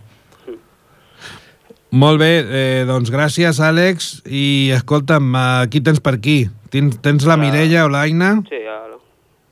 [1.91, 4.18] Molt bé, eh, doncs gràcies, Àlex.
[4.29, 5.33] I escolta'm,
[5.72, 6.43] qui tens per aquí?
[6.68, 8.35] Tens, tens la Mireia o l'Aina?
[8.51, 8.76] Sí, ja,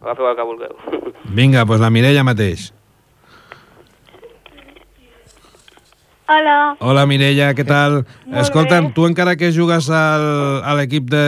[0.04, 0.74] agafeu el que vulgueu.
[1.32, 2.74] Vinga, doncs la Mireia mateix.
[6.28, 6.74] Hola.
[6.82, 8.00] Hola, Mireia, què tal?
[8.26, 8.92] Molt Escolta'm, bé.
[8.96, 10.24] tu encara que jugues al,
[10.66, 11.22] a l'equip de,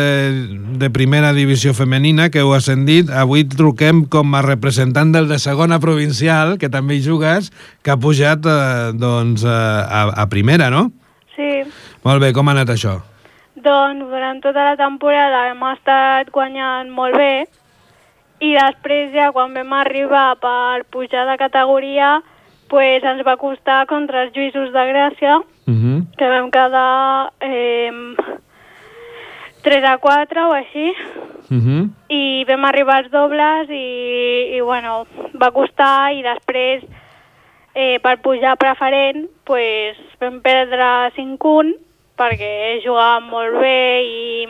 [0.80, 5.78] de primera divisió femenina, que heu ascendit, avui truquem com a representant del de segona
[5.78, 7.52] provincial, que també hi jugues,
[7.86, 10.88] que ha pujat eh, doncs, eh, a, a primera, no?
[11.36, 11.62] Sí,
[12.02, 12.98] Molt bé, com ha anat això?
[13.58, 17.46] doncs durant tota la temporada hem estat guanyant molt bé
[18.38, 22.20] i després ja quan vam arribar per pujar de categoria
[22.68, 25.38] pues ens va costar contra els Lluïsos de Gràcia
[25.68, 26.16] Uh -huh.
[26.16, 27.90] que vam quedar eh,
[29.62, 30.92] 3 a 4 o així
[31.50, 31.88] Uh -huh.
[32.08, 35.06] i vam arribar als dobles i, i bueno,
[35.40, 36.84] va costar i després
[37.74, 41.74] eh, per pujar preferent pues, vam perdre 5-1
[42.18, 44.46] perquè jugàvem molt bé i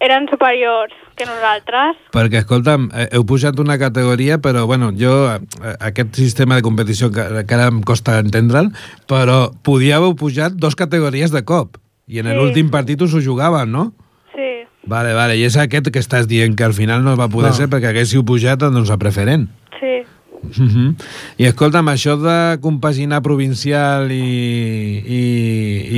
[0.00, 1.96] eren superiors que nosaltres.
[2.14, 5.40] Perquè, escolta'm, eh, heu pujat una categoria, però, bueno, jo, eh,
[5.80, 8.72] aquest sistema de competició que, que ara em costa entendre'l,
[9.06, 11.76] però podíeu haver pujat dos categories de cop,
[12.08, 12.34] i en Sí.
[12.34, 13.92] l'últim partit us ho jugàvem, no?
[14.34, 17.50] Sí, Vale, vale, i és aquest que estàs dient que al final no va poder
[17.50, 17.56] No.
[17.56, 19.48] ser perquè haguéssiu pujat doncs, a preferent.
[19.78, 20.02] sí.
[20.42, 20.94] Uh -huh.
[21.36, 25.22] I escolta'm, això de compaginar provincial i, i,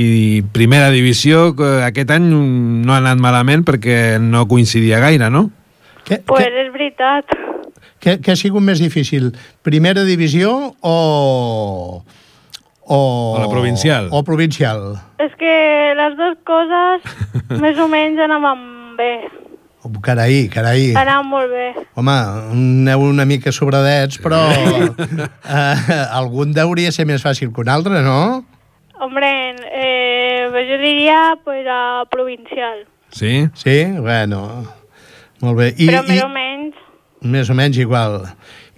[0.03, 2.23] i primera divisió, que aquest any
[2.85, 5.49] no ha anat malament perquè no coincidia gaire, no?
[6.05, 7.25] Què, Pues què, és veritat.
[7.99, 9.33] què, què ha sigut més difícil?
[9.63, 12.03] Primera divisió o...
[12.85, 12.97] O,
[13.35, 14.09] O la provincial.
[14.11, 14.99] O provincial.
[15.17, 17.01] És que les dues coses
[17.63, 19.13] més o menys anaven bé.
[19.83, 20.93] Oh, Carai, carai.
[20.95, 21.65] Anaven molt bé.
[21.99, 22.13] Home,
[22.55, 28.45] aneu una mica sobradets, però eh, algun deuria ser més fàcil que un altre, no?
[29.03, 29.29] Hombre,
[29.75, 32.85] eh, jo diria pues, a provincial.
[33.11, 33.49] Sí?
[33.59, 33.83] Sí?
[33.99, 34.63] Bueno,
[35.41, 35.73] molt bé.
[35.77, 36.79] I, Però més i, o menys
[37.23, 38.21] més o menys igual.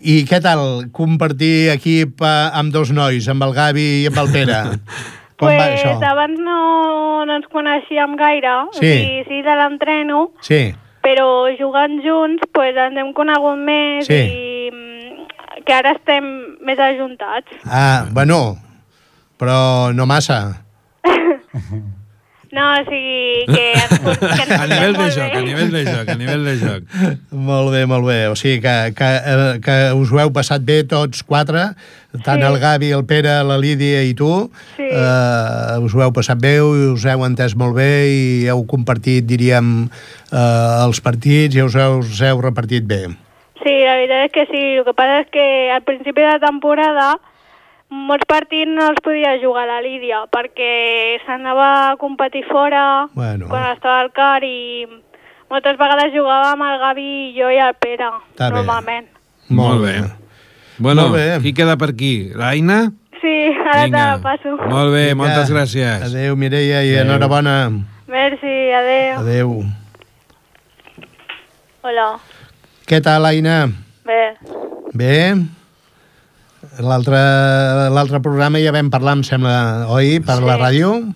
[0.06, 4.34] I què tal compartir equip eh, amb dos nois, amb el Gavi i amb el
[4.34, 4.60] Pere?
[5.38, 5.94] Com pues, va això?
[6.08, 6.58] abans no,
[7.28, 8.80] no ens coneixíem gaire, Sí.
[8.80, 10.62] o sigui, sí de l'entreno, Sí,
[11.06, 11.28] però
[11.60, 14.18] jugant junts pues, ens hem conegut més Sí.
[14.26, 15.28] i mm,
[15.66, 16.26] que ara estem
[16.66, 17.52] més ajuntats.
[17.70, 18.58] ah, bueno,
[19.38, 20.40] però no massa.
[22.56, 25.40] No, o sigui, que ens, que ens A nivell de joc, bé.
[25.40, 26.94] a nivell de joc, a nivell de joc.
[27.36, 28.20] Molt bé, molt bé.
[28.32, 31.66] O sigui que, que, eh, que us ho heu passat bé tots quatre,
[32.24, 32.48] tant Sí.
[32.48, 34.30] el Gavi, el Pere, la Lídia i tu.
[34.78, 34.88] Sí.
[34.88, 39.90] Eh, us ho heu passat bé, us heu entès molt bé i heu compartit, diríem,
[40.32, 43.04] eh, els partits i us heu, us heu repartit bé.
[43.66, 44.64] Sí, la veritat és que sí.
[44.80, 45.46] El que passa és que
[45.76, 47.16] al principi de temporada
[47.90, 53.48] molts partits no els podia jugar la Lídia perquè s'anava a competir fora Bueno.
[53.50, 54.86] quan estava al CAR i
[55.50, 58.56] moltes vegades jugàvem el Gavi, jo i el Pere, Està bé.
[58.58, 59.08] normalment.
[59.50, 59.96] Molt bé.
[60.78, 61.40] Bueno, Molt bé.
[61.42, 62.32] qui queda per aquí?
[62.36, 62.92] L'Aina?
[63.22, 63.36] Sí,
[63.72, 64.58] ara te la passo.
[64.68, 65.16] Molt bé, Vinga.
[65.16, 66.02] moltes gràcies.
[66.10, 67.06] Adéu, Mireia, i Adéu.
[67.06, 67.70] enhorabona.
[68.08, 69.20] Merci, adeu.
[69.20, 69.64] Adéu.
[71.82, 72.18] Hola.
[72.88, 73.68] Què tal, Aina?
[74.06, 74.34] Bé,
[74.94, 75.36] Bé?
[76.84, 80.46] L'altre programa ja vam parlar, em sembla, oi, per Sí.
[80.48, 81.14] la ràdio?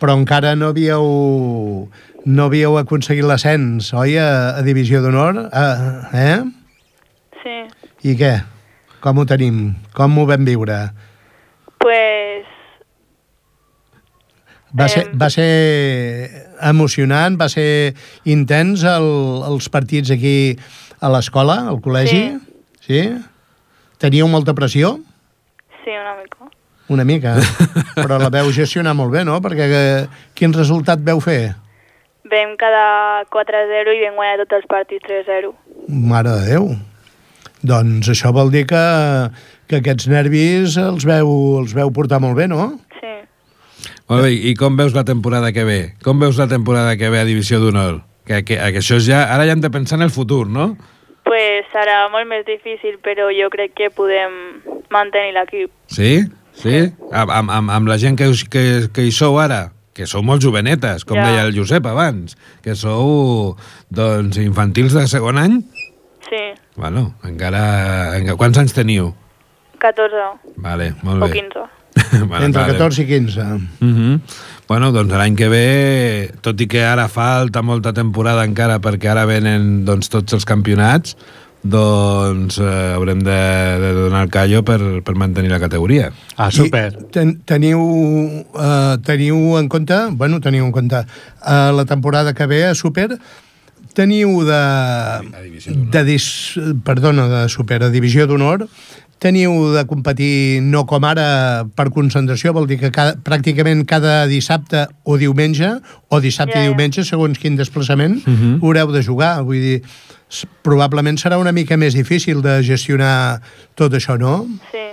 [0.00, 1.88] Però encara no havíeu,
[2.26, 5.48] no havíeu aconseguit l'ascens, oi, a, a Divisió d'Honor?
[6.12, 6.42] Eh?
[7.42, 7.56] sí.
[8.10, 8.34] I què?
[9.00, 9.74] Com ho tenim?
[9.96, 10.90] Com ho vam viure?
[11.78, 12.44] Pues
[14.74, 17.94] Va ser, va ser emocionant, va ser
[18.26, 19.06] intens el,
[19.46, 20.56] els partits aquí
[20.98, 22.24] a l'escola, al col·legi?
[22.82, 22.88] Sí.
[22.88, 23.02] sí?
[24.04, 24.98] Teníeu molta pressió?
[25.84, 26.50] sí, una mica.
[26.88, 27.32] Una mica,
[27.96, 29.38] però la veu gestionar molt bé, no?
[29.40, 30.02] Perquè eh,
[30.36, 31.54] quin resultat veu fer?
[32.28, 35.54] Vam quedar 4-0 i vam guanyar tots els partits 3-0.
[35.88, 36.68] Mare de Déu.
[37.64, 38.84] Doncs això vol dir que,
[39.72, 41.30] que aquests nervis els veu,
[41.62, 42.74] els veu portar molt bé, no?
[43.00, 43.14] Sí.
[44.12, 45.82] Molt bé, i com veus la temporada que ve?
[46.04, 48.02] Com veus la temporada que ve a Divisió d'Honor?
[48.28, 49.24] Que, que, que això és ja...
[49.32, 50.74] Ara ja hem de pensar en el futur, no?
[51.24, 54.34] Pues serà molt més difícil, però jo crec que podem
[54.92, 55.70] mantenir l'equip.
[55.88, 56.18] Sí?
[56.54, 56.92] Sí?
[57.10, 58.64] Amb, amb, amb, amb la gent que, que,
[58.94, 59.70] que hi sou ara?
[59.94, 61.24] Que sou molt jovenetes, com Ja.
[61.30, 62.36] deia el Josep abans.
[62.62, 63.56] Que sou,
[63.90, 65.60] doncs, infantils de segon any?
[66.28, 66.44] Sí,
[66.76, 68.16] Bueno, encara...
[68.18, 69.12] encara quants anys teniu?
[69.78, 71.36] 14 Vale, molt o bé.
[71.38, 71.66] 15.
[72.30, 72.72] Vale, Entre vale.
[72.74, 73.40] 14 i 15.
[73.40, 74.20] Uh -huh.
[74.68, 75.64] Bueno, doncs l'any que ve,
[76.44, 81.18] tot i que ara falta molta temporada encara perquè ara venen doncs, tots els campionats,
[81.64, 83.36] doncs eh, haurem de,
[83.80, 86.10] de donar el callo per, per mantenir la categoria.
[86.36, 86.90] Ah, super.
[86.92, 87.80] I ten, teniu,
[88.52, 93.16] uh, teniu en compte, bueno, teniu en compte, uh, la temporada que ve a Super,
[93.94, 94.60] teniu de,
[95.92, 96.26] de dis,
[96.84, 98.66] perdona, de super, de divisió d'honor,
[99.24, 104.84] teniu de competir no com ara per concentració, vol dir que cada, pràcticament cada dissabte
[105.08, 105.70] o diumenge,
[106.12, 108.36] o dissabte Ja, i diumenge, segons quin desplaçament, uh Mhm.
[108.54, 108.60] -huh.
[108.62, 109.42] haureu de jugar.
[109.42, 109.82] Vull dir,
[110.62, 113.40] probablement serà una mica més difícil de gestionar
[113.74, 114.46] tot això, no?
[114.72, 114.84] Sí.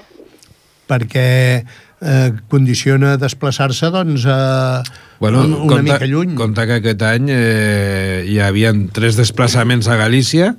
[0.88, 1.64] Perquè
[2.04, 4.82] eh, condiciona desplaçar-se, doncs, eh,
[5.20, 6.34] Bueno, un- una mica lluny.
[6.36, 10.56] Compte que aquest any eh, hi havia tres desplaçaments a Galícia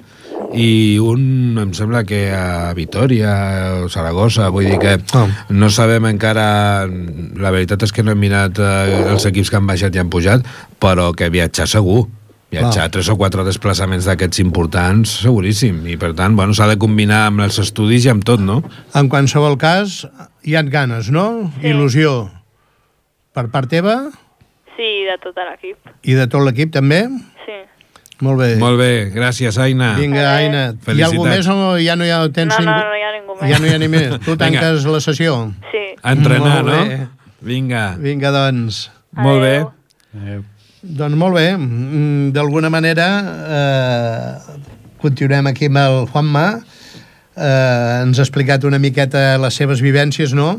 [0.55, 3.33] i un, em sembla que a Vitoria
[3.85, 5.27] o Saragossa, vull dir que Ah.
[5.51, 9.67] no sabem encara la veritat és que no hem mirat eh, els equips que han
[9.67, 10.45] baixat i han pujat
[10.81, 12.07] però que viatjar segur
[12.53, 12.91] viatjar Clar.
[12.93, 17.41] tres o quatre desplaçaments d'aquests importants seguríssim i per tant bueno, s'ha de combinar amb
[17.47, 18.63] els estudis i amb tot, no?
[18.95, 20.07] En qualsevol cas,
[20.45, 21.51] hi han ganes, no?
[21.61, 21.71] Sí.
[21.73, 22.31] Il·lusió
[23.33, 24.11] per part teva
[24.77, 25.77] Sí, de tot l'equip.
[26.03, 27.03] i de tot l'equip també?
[27.09, 27.32] Sí.
[28.23, 28.49] Molt bé.
[28.61, 30.23] Molt bé, gràcies Aina Vinga.
[30.37, 30.61] Aina.
[30.63, 31.11] Hi ha Felicitats.
[31.13, 32.87] algú més o ja no hi ha tens No, no, ningú?
[32.87, 33.51] no hi ha ningú més.
[33.51, 34.09] Ja no hi ha ni més.
[34.23, 34.39] Tu Vinga.
[34.45, 35.37] tanques la sessió.
[35.73, 35.83] Sí.
[36.03, 36.79] A entrenar, no?
[37.43, 38.85] Vinga, Vinga, doncs.
[39.19, 39.73] molt bé Adéu.
[40.39, 40.41] Eh,
[40.83, 41.57] Doncs molt bé.
[41.57, 43.05] Mm, D'alguna manera
[43.57, 44.59] eh,
[45.03, 46.47] continuem aquí amb el Juanma.
[47.37, 50.57] Eh, ens ha explicat una miqueta les seves vivències, no?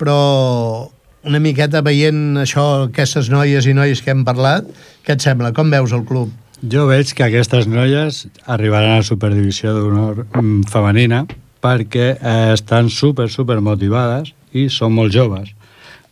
[0.00, 0.88] Però
[1.28, 4.64] una miqueta veient això, aquestes noies i nois que hem parlat,
[5.06, 5.52] què et sembla?
[5.54, 6.32] Com veus el club?
[6.62, 11.24] Jo veig que aquestes noies arribaran a la superdivisió d'honor mm, femenina
[11.62, 15.50] perquè eh, estan super, super motivades i són molt joves.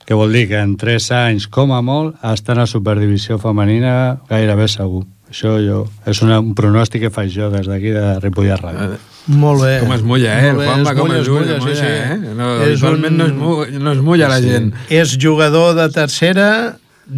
[0.06, 4.66] Que vol dir que en 3 anys, com a molt, estan a superdivisió femenina gairebé
[4.70, 5.04] segur.
[5.30, 8.98] Això jo, és una, un pronòstic que faig jo des d'aquí de Ripollet Ràdio.
[9.30, 9.76] Molt bé.
[9.84, 10.48] Com es mulla, eh?
[10.50, 11.86] El Molt bé, Juanma com es mulla, sí, mulla, sí.
[11.86, 12.34] eh?
[12.34, 14.72] No, És habitualment no, es mulla, no es mulla la gent.
[14.90, 16.48] És jugador de tercera,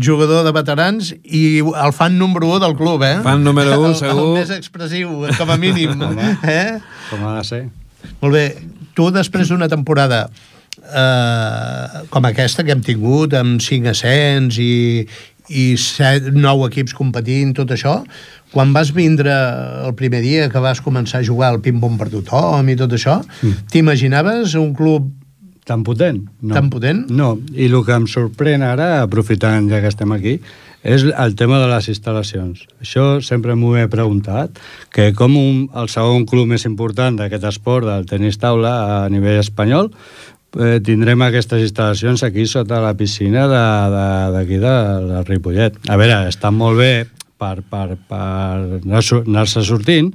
[0.00, 3.18] jugador de veterans i el fan número 1 del club, eh?
[3.24, 4.28] Fan número u, El- segur.
[4.30, 6.00] El més expressiu, com a mínim.
[6.44, 6.78] eh?
[7.10, 7.62] Com ha de ser?
[8.22, 8.46] Molt bé.
[8.94, 10.26] Tu, després d'una temporada
[10.80, 15.06] eh, com aquesta que hem tingut, amb 5 ascens i,
[15.48, 17.98] i 7, 9 equips competint, tot això,
[18.52, 19.32] quan vas vindre
[19.86, 23.20] el primer dia que vas començar a jugar al ping-pong per tothom i tot això,
[23.72, 25.08] t'imaginaves un club
[25.64, 26.24] Tan potent?
[26.42, 26.54] No.
[26.56, 27.04] Tan potent?
[27.14, 30.40] No, i el que em sorprèn ara, aprofitant ja que estem aquí,
[30.82, 32.64] és el tema de les instal·lacions.
[32.82, 34.58] Això sempre m'ho he preguntat,
[34.90, 38.72] que com un, el segon club més important d'aquest esport, del tenis taula
[39.04, 39.92] a nivell espanyol,
[40.58, 45.78] eh, tindrem aquestes instal·lacions aquí sota la piscina de- de- d'aquí de, de, de Ripollet.
[45.88, 47.06] A veure, estan molt bé
[47.38, 50.10] per, per, per anar-se anar sortint,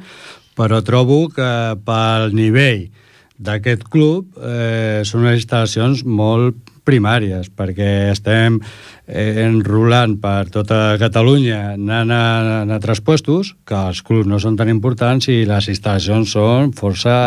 [0.60, 1.50] però trobo que
[1.88, 2.89] pel nivell
[3.38, 8.62] d'aquest club eh, són unes instal·lacions molt primàries, perquè estem
[9.08, 12.22] eh, enrolant per tota Catalunya anant a,
[12.64, 17.18] a altres puestos, que els clubs no són tan importants i les instal·lacions són força,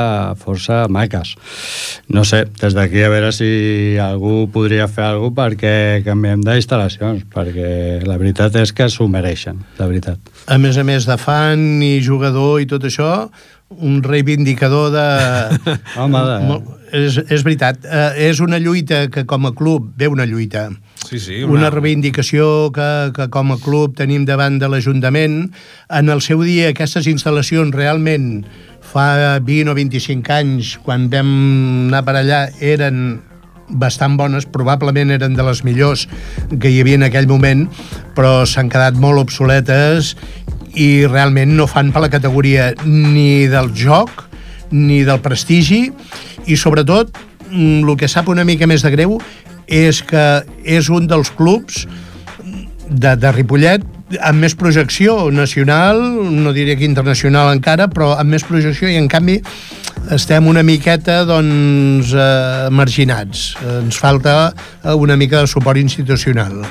[0.41, 1.35] força maques.
[2.09, 7.27] No sé, des d'aquí a veure si algú podria fer alguna cosa perquè canviem d'instal·lacions,
[7.33, 10.19] perquè la veritat és que s'ho mereixen, la veritat.
[10.47, 13.29] a més a més de fan i jugador i tot això,
[13.71, 15.79] un reivindicador de...
[16.01, 16.61] Home, de...
[16.91, 20.67] És, és veritat, eh, és una lluita que com a club ve una lluita.
[21.07, 21.39] Sí, sí.
[21.47, 25.45] Una, reivindicació que, que com a club tenim davant de l'Ajuntament.
[25.87, 28.43] En el seu dia aquestes instal·lacions realment
[28.91, 31.31] fa 20 o 25 anys, quan vam
[31.89, 33.21] anar per allà, eren
[33.71, 36.09] bastant bones, probablement eren de les millors
[36.59, 37.69] que hi havia en aquell moment,
[38.19, 40.17] però s'han quedat molt obsoletes
[40.75, 44.27] i realment no fan per la categoria ni del joc
[44.71, 45.89] ni del prestigi
[46.47, 47.11] i sobretot
[47.51, 49.19] mm, el que sap una mica més de greu
[49.67, 51.87] és que és un dels clubs
[52.91, 53.87] de, de Ripollet
[54.27, 56.01] amb més projecció nacional,
[56.35, 59.39] no diria que internacional encara, però amb més projecció i en canvi
[60.11, 63.53] estem una miqueta doncs eh, marginats.
[63.63, 66.65] Ens falta eh, una mica de suport institucional.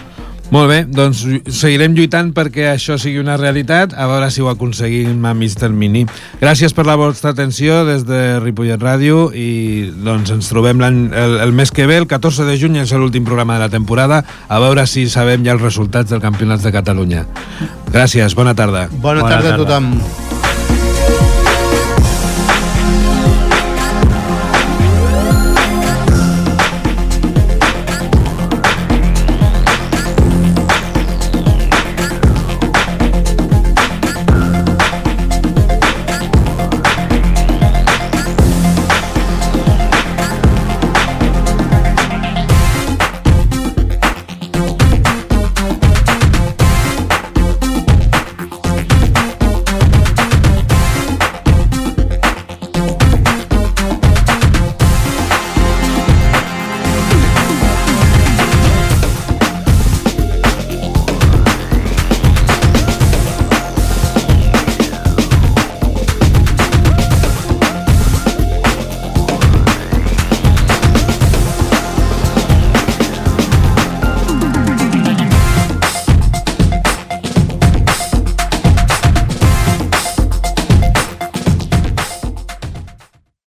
[0.50, 1.20] Molt bé, doncs
[1.54, 6.08] seguirem lluitant perquè això sigui una realitat, a veure si ho aconseguim a mig termini.
[6.42, 10.98] Gràcies per la vostra atenció des de Ripollet Ràdio i doncs ens trobem el,
[11.46, 14.60] el mes que ve, el 14 de juny, és l'últim programa de la temporada, a
[14.64, 17.28] veure si sabem ja els resultats del Campionat de Catalunya.
[17.94, 18.88] Gràcies, bona tarda.
[18.90, 19.64] Bona, Bona tarda a tarda.
[19.70, 20.29] tothom.